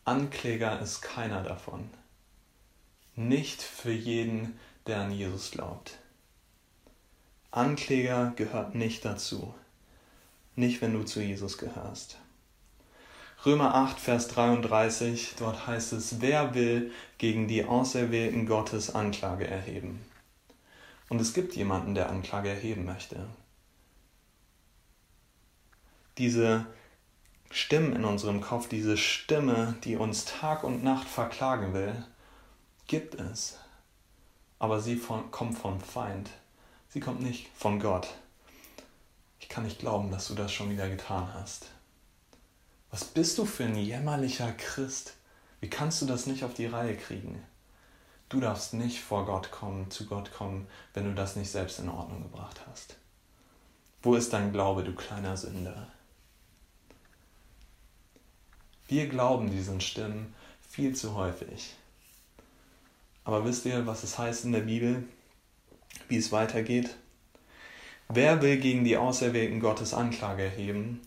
Ankläger 0.05 0.81
ist 0.81 1.01
keiner 1.01 1.43
davon. 1.43 1.89
Nicht 3.15 3.63
für 3.63 3.93
jeden, 3.93 4.59
der 4.87 5.01
an 5.01 5.13
Jesus 5.13 5.53
glaubt. 5.53 5.99
Ankläger 7.51 8.33
gehört 8.37 8.75
nicht 8.75 9.05
dazu. 9.05 9.55
Nicht, 10.55 10.83
wenn 10.83 10.93
du 10.93 11.05
zu 11.05 11.23
Jesus 11.23 11.57
gehörst. 11.57 12.19
Römer 13.47 13.77
8, 13.77 14.01
Vers 14.01 14.27
33, 14.27 15.37
dort 15.39 15.69
heißt 15.69 15.93
es, 15.93 16.21
wer 16.21 16.57
will 16.57 16.91
gegen 17.17 17.47
die 17.47 17.65
Auserwählten 17.65 18.45
Gottes 18.45 18.93
Anklage 18.93 19.47
erheben? 19.47 20.05
Und 21.09 21.21
es 21.21 21.33
gibt 21.33 21.55
jemanden, 21.55 21.95
der 21.95 22.11
Anklage 22.11 22.49
erheben 22.49 22.85
möchte. 22.85 23.25
Diese 26.19 26.67
Stimmen 27.53 27.95
in 27.95 28.05
unserem 28.05 28.41
Kopf, 28.41 28.69
diese 28.69 28.97
Stimme, 28.97 29.77
die 29.85 29.95
uns 29.95 30.25
Tag 30.25 30.65
und 30.65 30.83
Nacht 30.83 31.07
verklagen 31.07 31.73
will, 31.73 31.95
gibt 32.89 33.15
es. 33.15 33.61
Aber 34.59 34.81
sie 34.81 34.97
von, 34.97 35.31
kommt 35.31 35.57
vom 35.57 35.81
Feind. 35.81 36.31
Sie 36.89 36.99
kommt 36.99 37.23
nicht 37.23 37.49
von 37.55 37.79
Gott. 37.79 38.09
Ich 39.39 39.49
kann 39.49 39.63
nicht 39.63 39.79
glauben, 39.79 40.11
dass 40.11 40.27
du 40.27 40.35
das 40.35 40.53
schon 40.53 40.69
wieder 40.69 40.89
getan 40.89 41.33
hast. 41.33 41.71
Was 42.97 43.05
bist 43.05 43.37
du 43.37 43.45
für 43.45 43.65
ein 43.65 43.77
jämmerlicher 43.77 44.51
Christ? 44.53 45.17
Wie 45.61 45.69
kannst 45.69 46.01
du 46.01 46.07
das 46.07 46.25
nicht 46.25 46.45
auf 46.45 46.55
die 46.55 46.65
Reihe 46.65 46.97
kriegen? 46.97 47.45
Du 48.31 48.41
darfst 48.41 48.73
nicht 48.73 49.01
vor 49.01 49.27
Gott 49.27 49.51
kommen, 49.51 49.91
zu 49.91 50.07
Gott 50.07 50.33
kommen, 50.33 50.67
wenn 50.95 51.05
du 51.05 51.15
das 51.15 51.37
nicht 51.37 51.51
selbst 51.51 51.79
in 51.79 51.91
Ordnung 51.91 52.23
gebracht 52.23 52.63
hast. 52.67 52.97
Wo 54.01 54.15
ist 54.15 54.33
dein 54.33 54.51
Glaube, 54.51 54.83
du 54.83 54.95
kleiner 54.95 55.37
Sünder? 55.37 55.89
Wir 58.89 59.09
glauben 59.09 59.51
diesen 59.51 59.83
Stimmen 59.83 60.35
viel 60.67 60.97
zu 60.97 61.15
häufig. 61.15 61.75
Aber 63.25 63.45
wisst 63.45 63.67
ihr, 63.67 63.87
was 63.87 64.05
es 64.05 64.17
heißt 64.17 64.47
in 64.47 64.53
der 64.53 64.61
Bibel, 64.61 65.05
wie 66.09 66.17
es 66.17 66.33
weitergeht? 66.33 66.97
Wer 68.09 68.41
will 68.41 68.57
gegen 68.57 68.85
die 68.85 68.97
Auserwählten 68.97 69.61
Gottes 69.61 69.93
Anklage 69.93 70.45
erheben? 70.45 71.03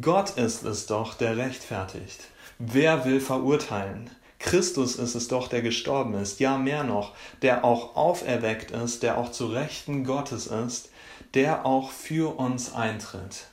Gott 0.00 0.30
ist 0.30 0.64
es 0.64 0.86
doch, 0.86 1.14
der 1.14 1.36
rechtfertigt. 1.36 2.24
Wer 2.58 3.04
will 3.04 3.20
verurteilen? 3.20 4.10
Christus 4.38 4.96
ist 4.96 5.14
es 5.14 5.28
doch, 5.28 5.48
der 5.48 5.62
gestorben 5.62 6.14
ist, 6.14 6.40
ja 6.40 6.58
mehr 6.58 6.84
noch, 6.84 7.14
der 7.40 7.64
auch 7.64 7.96
auferweckt 7.96 8.72
ist, 8.72 9.02
der 9.02 9.16
auch 9.16 9.30
zu 9.30 9.46
Rechten 9.46 10.04
Gottes 10.04 10.48
ist, 10.48 10.90
der 11.34 11.64
auch 11.64 11.90
für 11.92 12.38
uns 12.38 12.74
eintritt. 12.74 13.46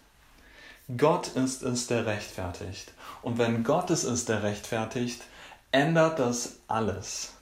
Gott 0.97 1.27
ist 1.29 1.63
es, 1.63 1.87
der 1.87 2.05
rechtfertigt. 2.05 2.91
Und 3.21 3.37
wenn 3.37 3.63
Gott 3.63 3.89
es 3.89 4.03
ist, 4.03 4.27
der 4.27 4.43
rechtfertigt, 4.43 5.21
ändert 5.71 6.19
das 6.19 6.57
alles. 6.67 7.33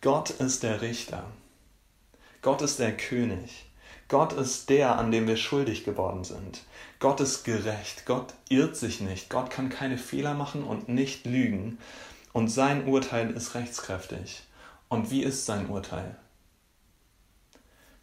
Gott 0.00 0.30
ist 0.30 0.62
der 0.62 0.80
Richter. 0.80 1.24
Gott 2.40 2.62
ist 2.62 2.78
der 2.78 2.96
König. 2.96 3.66
Gott 4.08 4.32
ist 4.32 4.68
der, 4.68 4.98
an 4.98 5.10
dem 5.10 5.26
wir 5.26 5.36
schuldig 5.36 5.84
geworden 5.84 6.24
sind. 6.24 6.60
Gott 7.02 7.18
ist 7.18 7.42
gerecht. 7.42 8.06
Gott 8.06 8.32
irrt 8.48 8.76
sich 8.76 9.00
nicht. 9.00 9.28
Gott 9.28 9.50
kann 9.50 9.70
keine 9.70 9.98
Fehler 9.98 10.34
machen 10.34 10.62
und 10.62 10.88
nicht 10.88 11.26
lügen. 11.26 11.80
Und 12.32 12.46
sein 12.46 12.86
Urteil 12.86 13.32
ist 13.32 13.56
rechtskräftig. 13.56 14.44
Und 14.88 15.10
wie 15.10 15.24
ist 15.24 15.44
sein 15.44 15.68
Urteil? 15.68 16.16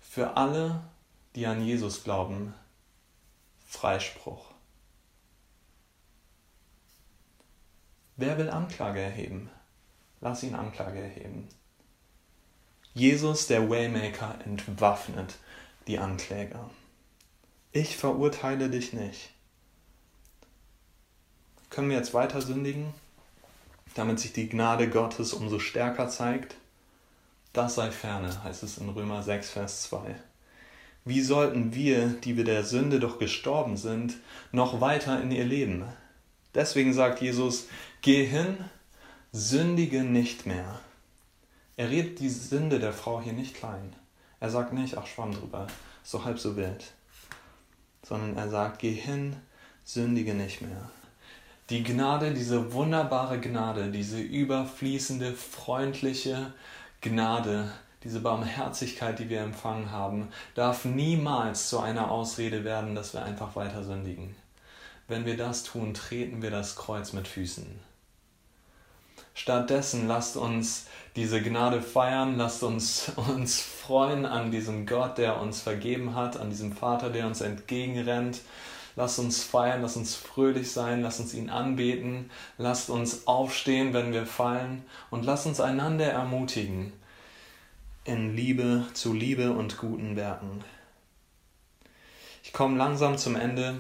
Für 0.02 0.36
alle, 0.36 0.82
die 1.34 1.46
an 1.46 1.64
Jesus 1.64 2.04
glauben, 2.04 2.54
Freispruch. 3.66 4.52
Wer 8.18 8.38
will 8.38 8.50
Anklage 8.50 9.00
erheben? 9.00 9.50
Lass 10.20 10.44
ihn 10.44 10.56
Anklage 10.56 11.00
erheben. 11.00 11.48
Jesus, 12.94 13.48
der 13.48 13.70
Waymaker, 13.70 14.40
entwaffnet 14.44 15.38
die 15.88 16.00
Ankläger. 16.00 16.70
Ich 17.72 17.98
verurteile 17.98 18.68
dich 18.68 18.94
nicht. 18.94 19.30
Können 21.70 21.92
wir 21.92 21.98
jetzt 21.98 22.16
weiter 22.16 22.42
sündigen, 22.42 22.96
damit 23.94 24.20
sich 24.20 24.34
die 24.34 24.50
Gnade 24.50 24.90
Gottes 24.90 25.34
umso 25.34 25.60
stärker 25.60 26.10
zeigt? 26.10 26.56
Das 27.54 27.76
sei 27.76 27.92
ferne, 27.92 28.44
heißt 28.44 28.64
es 28.64 28.80
in 28.80 28.90
Römer 28.90 29.22
6, 29.22 29.52
Vers 29.52 29.84
2. 29.84 30.16
Wie 31.06 31.22
sollten 31.22 31.76
wir, 31.76 32.08
die 32.08 32.38
wir 32.38 32.44
der 32.44 32.64
Sünde 32.64 33.00
doch 33.00 33.20
gestorben 33.20 33.78
sind, 33.78 34.18
noch 34.52 34.82
weiter 34.82 35.22
in 35.22 35.30
ihr 35.30 35.46
leben? 35.46 35.86
Deswegen 36.56 36.92
sagt 36.92 37.22
Jesus, 37.22 37.68
geh 38.02 38.26
hin, 38.26 38.58
sündige 39.32 40.04
nicht 40.04 40.48
mehr. 40.48 40.80
Er 41.78 41.92
redet 41.92 42.20
die 42.20 42.30
Sünde 42.30 42.80
der 42.80 42.94
Frau 42.94 43.22
hier 43.22 43.34
nicht 43.34 43.54
klein. 43.54 43.96
Er 44.40 44.50
sagt 44.50 44.74
nicht, 44.74 44.98
ach 44.98 45.06
schwamm 45.06 45.34
drüber, 45.34 45.68
doch 46.12 46.26
halb 46.26 46.40
so 46.40 46.56
wild. 46.56 46.94
Sondern 48.10 48.36
er 48.36 48.50
sagt, 48.50 48.80
geh 48.80 48.92
hin, 48.92 49.36
sündige 49.86 50.34
nicht 50.34 50.62
mehr. 50.62 50.90
Die 51.70 51.84
Gnade, 51.84 52.34
diese 52.34 52.74
wunderbare 52.74 53.40
Gnade, 53.40 53.92
diese 53.92 54.20
überfließende, 54.20 55.34
freundliche 55.34 56.52
Gnade, 57.02 57.72
diese 58.04 58.22
Barmherzigkeit, 58.22 59.20
die 59.20 59.30
wir 59.30 59.42
empfangen 59.42 59.92
haben, 59.92 60.30
darf 60.56 60.86
niemals 60.86 61.70
zu 61.70 61.80
einer 61.80 62.10
Ausrede 62.10 62.64
werden, 62.64 62.96
dass 62.96 63.14
wir 63.14 63.24
einfach 63.24 63.56
weiter 63.56 63.84
sündigen. 63.84 64.36
Wenn 65.08 65.28
wir 65.28 65.38
das 65.38 65.64
tun, 65.64 65.94
treten 65.94 66.42
wir 66.42 66.50
das 66.50 66.76
Kreuz 66.76 67.14
mit 67.14 67.28
Füßen. 67.28 67.80
Stattdessen 69.40 70.10
lasst 70.10 70.36
uns 70.36 70.88
diese 71.16 71.42
Gnade 71.42 71.82
feiern, 71.82 72.36
lasst 72.36 72.62
uns 72.62 73.10
uns 73.16 73.62
freuen 73.62 74.26
an 74.26 74.52
diesem 74.52 74.86
Gott, 74.86 75.18
der 75.18 75.40
uns 75.40 75.62
vergeben 75.62 76.14
hat, 76.14 76.36
an 76.36 76.50
diesem 76.50 76.74
Vater, 76.74 77.10
der 77.10 77.26
uns 77.26 77.40
entgegenrennt. 77.40 78.42
Lasst 78.98 79.18
uns 79.18 79.42
feiern, 79.42 79.82
lasst 79.82 79.96
uns 79.96 80.14
fröhlich 80.16 80.74
sein, 80.74 81.02
lasst 81.02 81.22
uns 81.22 81.34
ihn 81.34 81.50
anbeten, 81.50 82.30
lasst 82.58 82.90
uns 82.90 83.28
aufstehen, 83.28 83.94
wenn 83.94 84.12
wir 84.12 84.26
fallen 84.26 84.84
und 85.10 85.24
lasst 85.24 85.46
uns 85.46 85.62
einander 85.62 86.08
ermutigen 86.08 86.92
in 88.04 88.36
Liebe 88.36 88.88
zu 88.94 89.14
Liebe 89.14 89.54
und 89.54 89.78
guten 89.78 90.18
Werken. 90.18 90.66
Ich 92.44 92.52
komme 92.52 92.78
langsam 92.78 93.18
zum 93.18 93.38
Ende. 93.38 93.80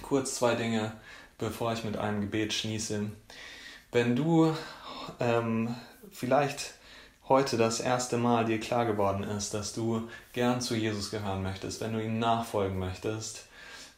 Kurz 0.00 0.36
zwei 0.36 0.54
Dinge, 0.54 0.92
bevor 1.36 1.74
ich 1.74 1.84
mit 1.84 1.98
einem 1.98 2.22
Gebet 2.22 2.54
schließe. 2.54 3.10
Wenn 3.94 4.16
du 4.16 4.52
ähm, 5.20 5.72
vielleicht 6.10 6.74
heute 7.28 7.56
das 7.56 7.78
erste 7.78 8.16
Mal 8.16 8.44
dir 8.44 8.58
klar 8.58 8.86
geworden 8.86 9.22
ist, 9.22 9.54
dass 9.54 9.72
du 9.72 10.08
gern 10.32 10.60
zu 10.60 10.74
Jesus 10.74 11.12
gehören 11.12 11.44
möchtest, 11.44 11.80
wenn 11.80 11.92
du 11.92 12.02
ihm 12.02 12.18
nachfolgen 12.18 12.76
möchtest, 12.76 13.46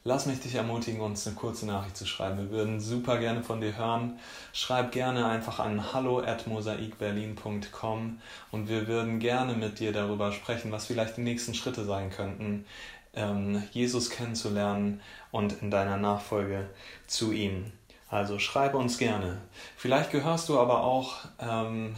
lass 0.04 0.26
mich 0.26 0.38
dich 0.40 0.54
ermutigen, 0.54 1.00
uns 1.00 1.26
eine 1.26 1.34
kurze 1.34 1.64
Nachricht 1.64 1.96
zu 1.96 2.04
schreiben. 2.04 2.36
Wir 2.36 2.50
würden 2.50 2.78
super 2.78 3.16
gerne 3.16 3.42
von 3.42 3.62
dir 3.62 3.74
hören. 3.74 4.18
Schreib 4.52 4.92
gerne 4.92 5.24
einfach 5.24 5.60
an 5.60 5.94
hallo 5.94 6.20
at 6.20 6.46
mosaikberlin.com 6.46 8.18
und 8.50 8.68
wir 8.68 8.88
würden 8.88 9.18
gerne 9.18 9.54
mit 9.54 9.78
dir 9.78 9.94
darüber 9.94 10.30
sprechen, 10.30 10.72
was 10.72 10.84
vielleicht 10.84 11.16
die 11.16 11.22
nächsten 11.22 11.54
Schritte 11.54 11.86
sein 11.86 12.10
könnten, 12.10 12.66
ähm, 13.14 13.62
Jesus 13.72 14.10
kennenzulernen 14.10 15.00
und 15.30 15.62
in 15.62 15.70
deiner 15.70 15.96
Nachfolge 15.96 16.68
zu 17.06 17.32
ihm. 17.32 17.72
Also 18.08 18.38
schreibe 18.38 18.78
uns 18.78 18.98
gerne. 18.98 19.40
Vielleicht 19.76 20.12
gehörst 20.12 20.48
du 20.48 20.58
aber 20.58 20.84
auch, 20.84 21.16
ähm, 21.40 21.96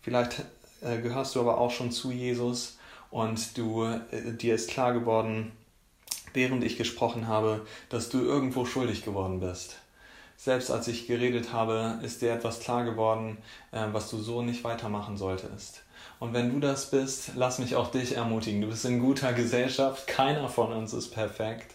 vielleicht 0.00 0.42
äh, 0.82 0.98
gehörst 0.98 1.34
du 1.34 1.40
aber 1.40 1.58
auch 1.58 1.70
schon 1.70 1.90
zu 1.90 2.12
Jesus 2.12 2.78
und 3.10 3.58
du 3.58 3.84
äh, 3.84 4.32
dir 4.32 4.54
ist 4.54 4.70
klar 4.70 4.92
geworden, 4.92 5.52
während 6.32 6.62
ich 6.62 6.76
gesprochen 6.76 7.26
habe, 7.26 7.66
dass 7.88 8.08
du 8.08 8.20
irgendwo 8.20 8.64
schuldig 8.64 9.04
geworden 9.04 9.40
bist. 9.40 9.76
selbst 10.36 10.70
als 10.70 10.86
ich 10.86 11.08
geredet 11.08 11.52
habe, 11.52 11.98
ist 12.02 12.22
dir 12.22 12.32
etwas 12.32 12.60
klar 12.60 12.84
geworden, 12.84 13.38
äh, 13.72 13.86
was 13.92 14.08
du 14.08 14.18
so 14.18 14.42
nicht 14.42 14.62
weitermachen 14.62 15.16
solltest. 15.16 15.82
Und 16.20 16.32
wenn 16.32 16.52
du 16.52 16.60
das 16.60 16.90
bist, 16.90 17.32
lass 17.34 17.58
mich 17.58 17.74
auch 17.74 17.90
dich 17.90 18.16
ermutigen. 18.16 18.60
Du 18.60 18.68
bist 18.68 18.84
in 18.84 19.00
guter 19.00 19.32
Gesellschaft, 19.32 20.06
keiner 20.06 20.48
von 20.48 20.72
uns 20.72 20.92
ist 20.92 21.10
perfekt. 21.10 21.74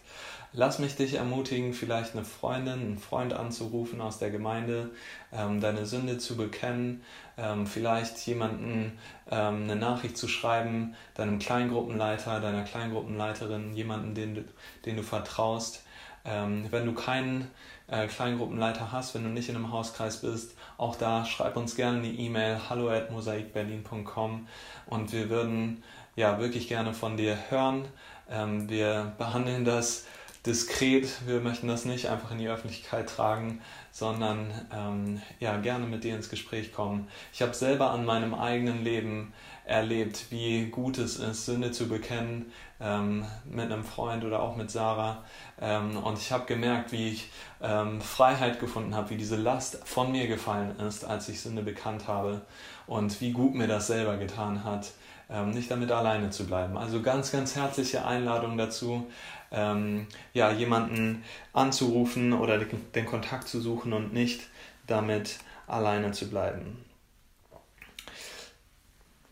Lass 0.55 0.77
mich 0.77 0.95
dich 0.95 1.15
ermutigen, 1.15 1.73
vielleicht 1.73 2.13
eine 2.13 2.23
Freundin, 2.23 2.73
einen 2.73 2.97
Freund 2.99 3.33
anzurufen 3.33 3.99
aus 4.01 4.19
der 4.19 4.29
Gemeinde, 4.29 4.91
ähm, 5.31 5.59
deine 5.59 5.87
Sünde 5.87 6.19
zu 6.19 6.37
bekennen, 6.37 7.01
ähm, 7.37 7.65
vielleicht 7.65 8.19
jemanden 8.27 8.99
ähm, 9.31 9.63
eine 9.63 9.75
Nachricht 9.75 10.15
zu 10.15 10.27
schreiben, 10.27 10.95
deinem 11.15 11.39
Kleingruppenleiter, 11.39 12.39
deiner 12.39 12.63
Kleingruppenleiterin, 12.65 13.73
jemanden, 13.73 14.13
den, 14.13 14.47
den 14.85 14.95
du 14.95 15.01
vertraust. 15.01 15.83
Ähm, 16.23 16.67
wenn 16.69 16.85
du 16.85 16.93
keinen 16.93 17.49
äh, 17.87 18.05
Kleingruppenleiter 18.05 18.91
hast, 18.91 19.15
wenn 19.15 19.23
du 19.23 19.29
nicht 19.29 19.49
in 19.49 19.55
einem 19.55 19.71
Hauskreis 19.71 20.21
bist, 20.21 20.55
auch 20.77 20.95
da 20.95 21.25
schreib 21.25 21.57
uns 21.57 21.75
gerne 21.75 21.97
eine 21.97 22.09
E-Mail 22.09 22.59
hallo 22.69 22.89
at 22.89 23.09
mosaikberlin.com 23.09 24.47
und 24.85 25.13
wir 25.13 25.29
würden 25.31 25.83
ja 26.15 26.39
wirklich 26.39 26.67
gerne 26.67 26.93
von 26.93 27.17
dir 27.17 27.37
hören. 27.49 27.85
Ähm, 28.29 28.69
wir 28.69 29.13
behandeln 29.17 29.65
das 29.65 30.05
diskret. 30.45 31.07
Wir 31.25 31.39
möchten 31.39 31.67
das 31.67 31.85
nicht 31.85 32.09
einfach 32.09 32.31
in 32.31 32.37
die 32.37 32.49
Öffentlichkeit 32.49 33.09
tragen, 33.09 33.61
sondern 33.91 34.51
ähm, 34.73 35.21
ja, 35.39 35.57
gerne 35.57 35.85
mit 35.85 36.03
dir 36.03 36.15
ins 36.15 36.29
Gespräch 36.29 36.73
kommen. 36.73 37.07
Ich 37.31 37.41
habe 37.41 37.53
selber 37.53 37.91
an 37.91 38.05
meinem 38.05 38.33
eigenen 38.33 38.83
Leben 38.83 39.33
erlebt, 39.65 40.25
wie 40.29 40.65
gut 40.65 40.97
es 40.97 41.17
ist, 41.17 41.45
Sünde 41.45 41.71
zu 41.71 41.87
bekennen, 41.87 42.51
ähm, 42.81 43.25
mit 43.45 43.71
einem 43.71 43.85
Freund 43.85 44.25
oder 44.25 44.41
auch 44.41 44.57
mit 44.57 44.69
Sarah. 44.69 45.23
Ähm, 45.61 45.97
und 45.97 46.17
ich 46.17 46.31
habe 46.31 46.45
gemerkt, 46.45 46.91
wie 46.91 47.09
ich 47.09 47.29
ähm, 47.61 48.01
Freiheit 48.01 48.59
gefunden 48.59 48.95
habe, 48.95 49.11
wie 49.11 49.17
diese 49.17 49.37
Last 49.37 49.79
von 49.85 50.11
mir 50.11 50.27
gefallen 50.27 50.77
ist, 50.79 51.05
als 51.05 51.29
ich 51.29 51.39
Sünde 51.39 51.61
bekannt 51.61 52.07
habe 52.07 52.41
und 52.87 53.21
wie 53.21 53.31
gut 53.31 53.55
mir 53.55 53.67
das 53.67 53.87
selber 53.87 54.17
getan 54.17 54.65
hat, 54.65 54.91
ähm, 55.29 55.51
nicht 55.51 55.71
damit 55.71 55.91
alleine 55.91 56.29
zu 56.29 56.45
bleiben. 56.45 56.77
Also 56.77 57.01
ganz, 57.01 57.31
ganz 57.31 57.55
herzliche 57.55 58.05
Einladung 58.05 58.57
dazu, 58.57 59.07
ähm, 59.53 60.07
ja, 60.33 60.51
jemanden 60.51 61.23
anzurufen 61.53 62.33
oder 62.33 62.57
den 62.57 63.05
Kontakt 63.05 63.47
zu 63.47 63.61
suchen 63.61 63.93
und 63.93 64.11
nicht 64.11 64.41
damit 64.87 65.39
alleine 65.67 66.11
zu 66.11 66.29
bleiben. 66.29 66.83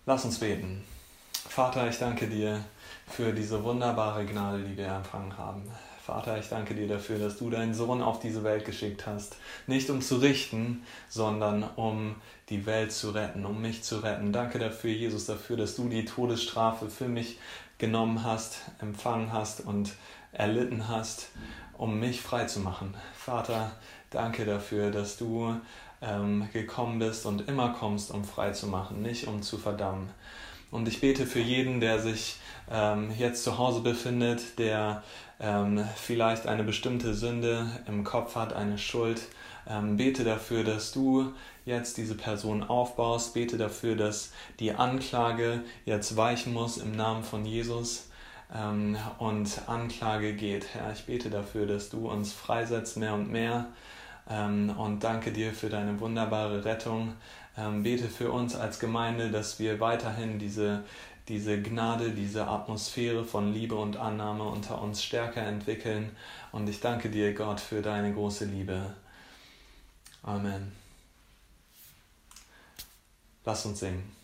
Lass 0.06 0.24
uns 0.24 0.40
beten. 0.40 0.84
Vater, 1.34 1.90
ich 1.90 1.98
danke 1.98 2.28
dir 2.28 2.64
für 3.08 3.34
diese 3.34 3.64
wunderbare 3.64 4.26
Gnade, 4.26 4.64
die 4.64 4.78
wir 4.78 4.88
empfangen 4.88 5.38
haben. 5.38 5.70
Vater, 6.04 6.40
ich 6.40 6.50
danke 6.50 6.74
dir 6.74 6.88
dafür, 6.88 7.20
dass 7.20 7.38
du 7.38 7.52
deinen 7.52 7.76
Sohn 7.76 8.02
auf 8.02 8.20
diese 8.20 8.44
Welt 8.44 8.66
geschickt 8.66 9.06
hast. 9.06 9.36
Nicht 9.68 9.90
um 9.92 10.02
zu 10.02 10.16
richten, 10.16 10.84
sondern 11.10 11.64
um 11.76 12.16
die 12.50 12.66
Welt 12.66 12.92
zu 12.92 13.12
retten, 13.12 13.46
um 13.46 13.62
mich 13.62 13.84
zu 13.84 14.00
retten. 14.00 14.34
Danke 14.34 14.58
dafür, 14.58 14.92
Jesus, 14.92 15.28
dafür, 15.28 15.58
dass 15.58 15.76
du 15.76 15.88
die 15.90 16.06
Todesstrafe 16.06 16.90
für 16.90 17.08
mich 17.08 17.38
genommen 17.78 18.24
hast, 18.24 18.62
empfangen 18.80 19.32
hast 19.32 19.62
und 19.62 19.92
erlitten 20.32 20.88
hast, 20.88 21.30
um 21.78 22.00
mich 22.00 22.22
frei 22.22 22.46
zu 22.46 22.62
machen. 22.62 22.96
Vater, 23.14 23.72
danke 24.10 24.46
dafür, 24.46 24.90
dass 24.90 25.18
du 25.18 25.56
ähm, 26.02 26.50
gekommen 26.52 26.98
bist 26.98 27.28
und 27.28 27.48
immer 27.48 27.74
kommst, 27.74 28.10
um 28.10 28.24
frei 28.24 28.52
zu 28.52 28.66
machen, 28.66 29.04
nicht 29.04 29.28
um 29.28 29.44
zu 29.44 29.60
verdammen. 29.60 30.10
Und 30.72 30.88
ich 30.88 31.02
bete 31.02 31.26
für 31.26 31.42
jeden, 31.42 31.82
der 31.82 32.00
sich 32.00 32.38
ähm, 32.72 33.12
jetzt 33.18 33.44
zu 33.44 33.58
Hause 33.58 33.82
befindet, 33.82 34.58
der 34.58 35.04
ähm, 35.42 35.84
vielleicht 35.96 36.48
eine 36.48 36.64
bestimmte 36.64 37.14
Sünde 37.14 37.68
im 37.88 38.04
Kopf 38.04 38.36
hat, 38.36 38.54
eine 38.54 38.78
Schuld. 38.78 39.22
Ähm, 39.68 39.98
bete 39.98 40.24
dafür, 40.24 40.64
dass 40.64 40.92
du 40.92 41.34
jetzt 41.66 41.98
diese 41.98 42.16
Person 42.16 42.64
aufbaust. 42.64 43.34
Bete 43.34 43.58
dafür, 43.58 43.96
dass 43.96 44.32
die 44.60 44.74
Anklage 44.74 45.62
jetzt 45.86 46.16
weichen 46.16 46.54
muss 46.54 46.78
im 46.78 46.92
Namen 46.92 47.24
von 47.24 47.46
Jesus 47.46 48.10
ähm, 48.54 48.98
und 49.18 49.62
Anklage 49.68 50.34
geht. 50.34 50.74
Herr, 50.74 50.92
ich 50.94 51.06
bete 51.06 51.30
dafür, 51.30 51.66
dass 51.66 51.90
du 51.90 52.10
uns 52.10 52.34
freisetzt 52.34 52.98
mehr 52.98 53.14
und 53.14 53.32
mehr 53.32 53.68
ähm, 54.30 54.74
und 54.78 55.04
danke 55.04 55.32
dir 55.32 55.54
für 55.54 55.70
deine 55.70 56.00
wunderbare 56.00 56.64
Rettung. 56.66 57.14
Ähm, 57.58 57.84
bete 57.84 58.08
für 58.08 58.32
uns 58.32 58.56
als 58.56 58.80
Gemeinde, 58.80 59.30
dass 59.30 59.60
wir 59.60 59.80
weiterhin 59.80 60.40
diese, 60.40 60.84
diese 61.28 61.62
Gnade, 61.62 62.12
diese 62.12 62.48
Atmosphäre 62.48 63.24
von 63.24 63.54
Liebe 63.54 63.76
und 63.76 63.98
Annahme 63.98 64.44
unter 64.44 64.82
uns 64.82 65.04
stärker 65.04 65.44
entwickeln. 65.44 66.16
Und 66.52 66.68
ich 66.70 66.80
danke 66.80 67.10
dir, 67.10 67.34
Gott, 67.34 67.60
für 67.60 67.82
deine 67.82 68.14
große 68.14 68.46
Liebe. 68.46 68.96
Amen. 70.24 70.72
Lass 73.46 73.66
uns 73.66 73.80
singen. 73.80 74.21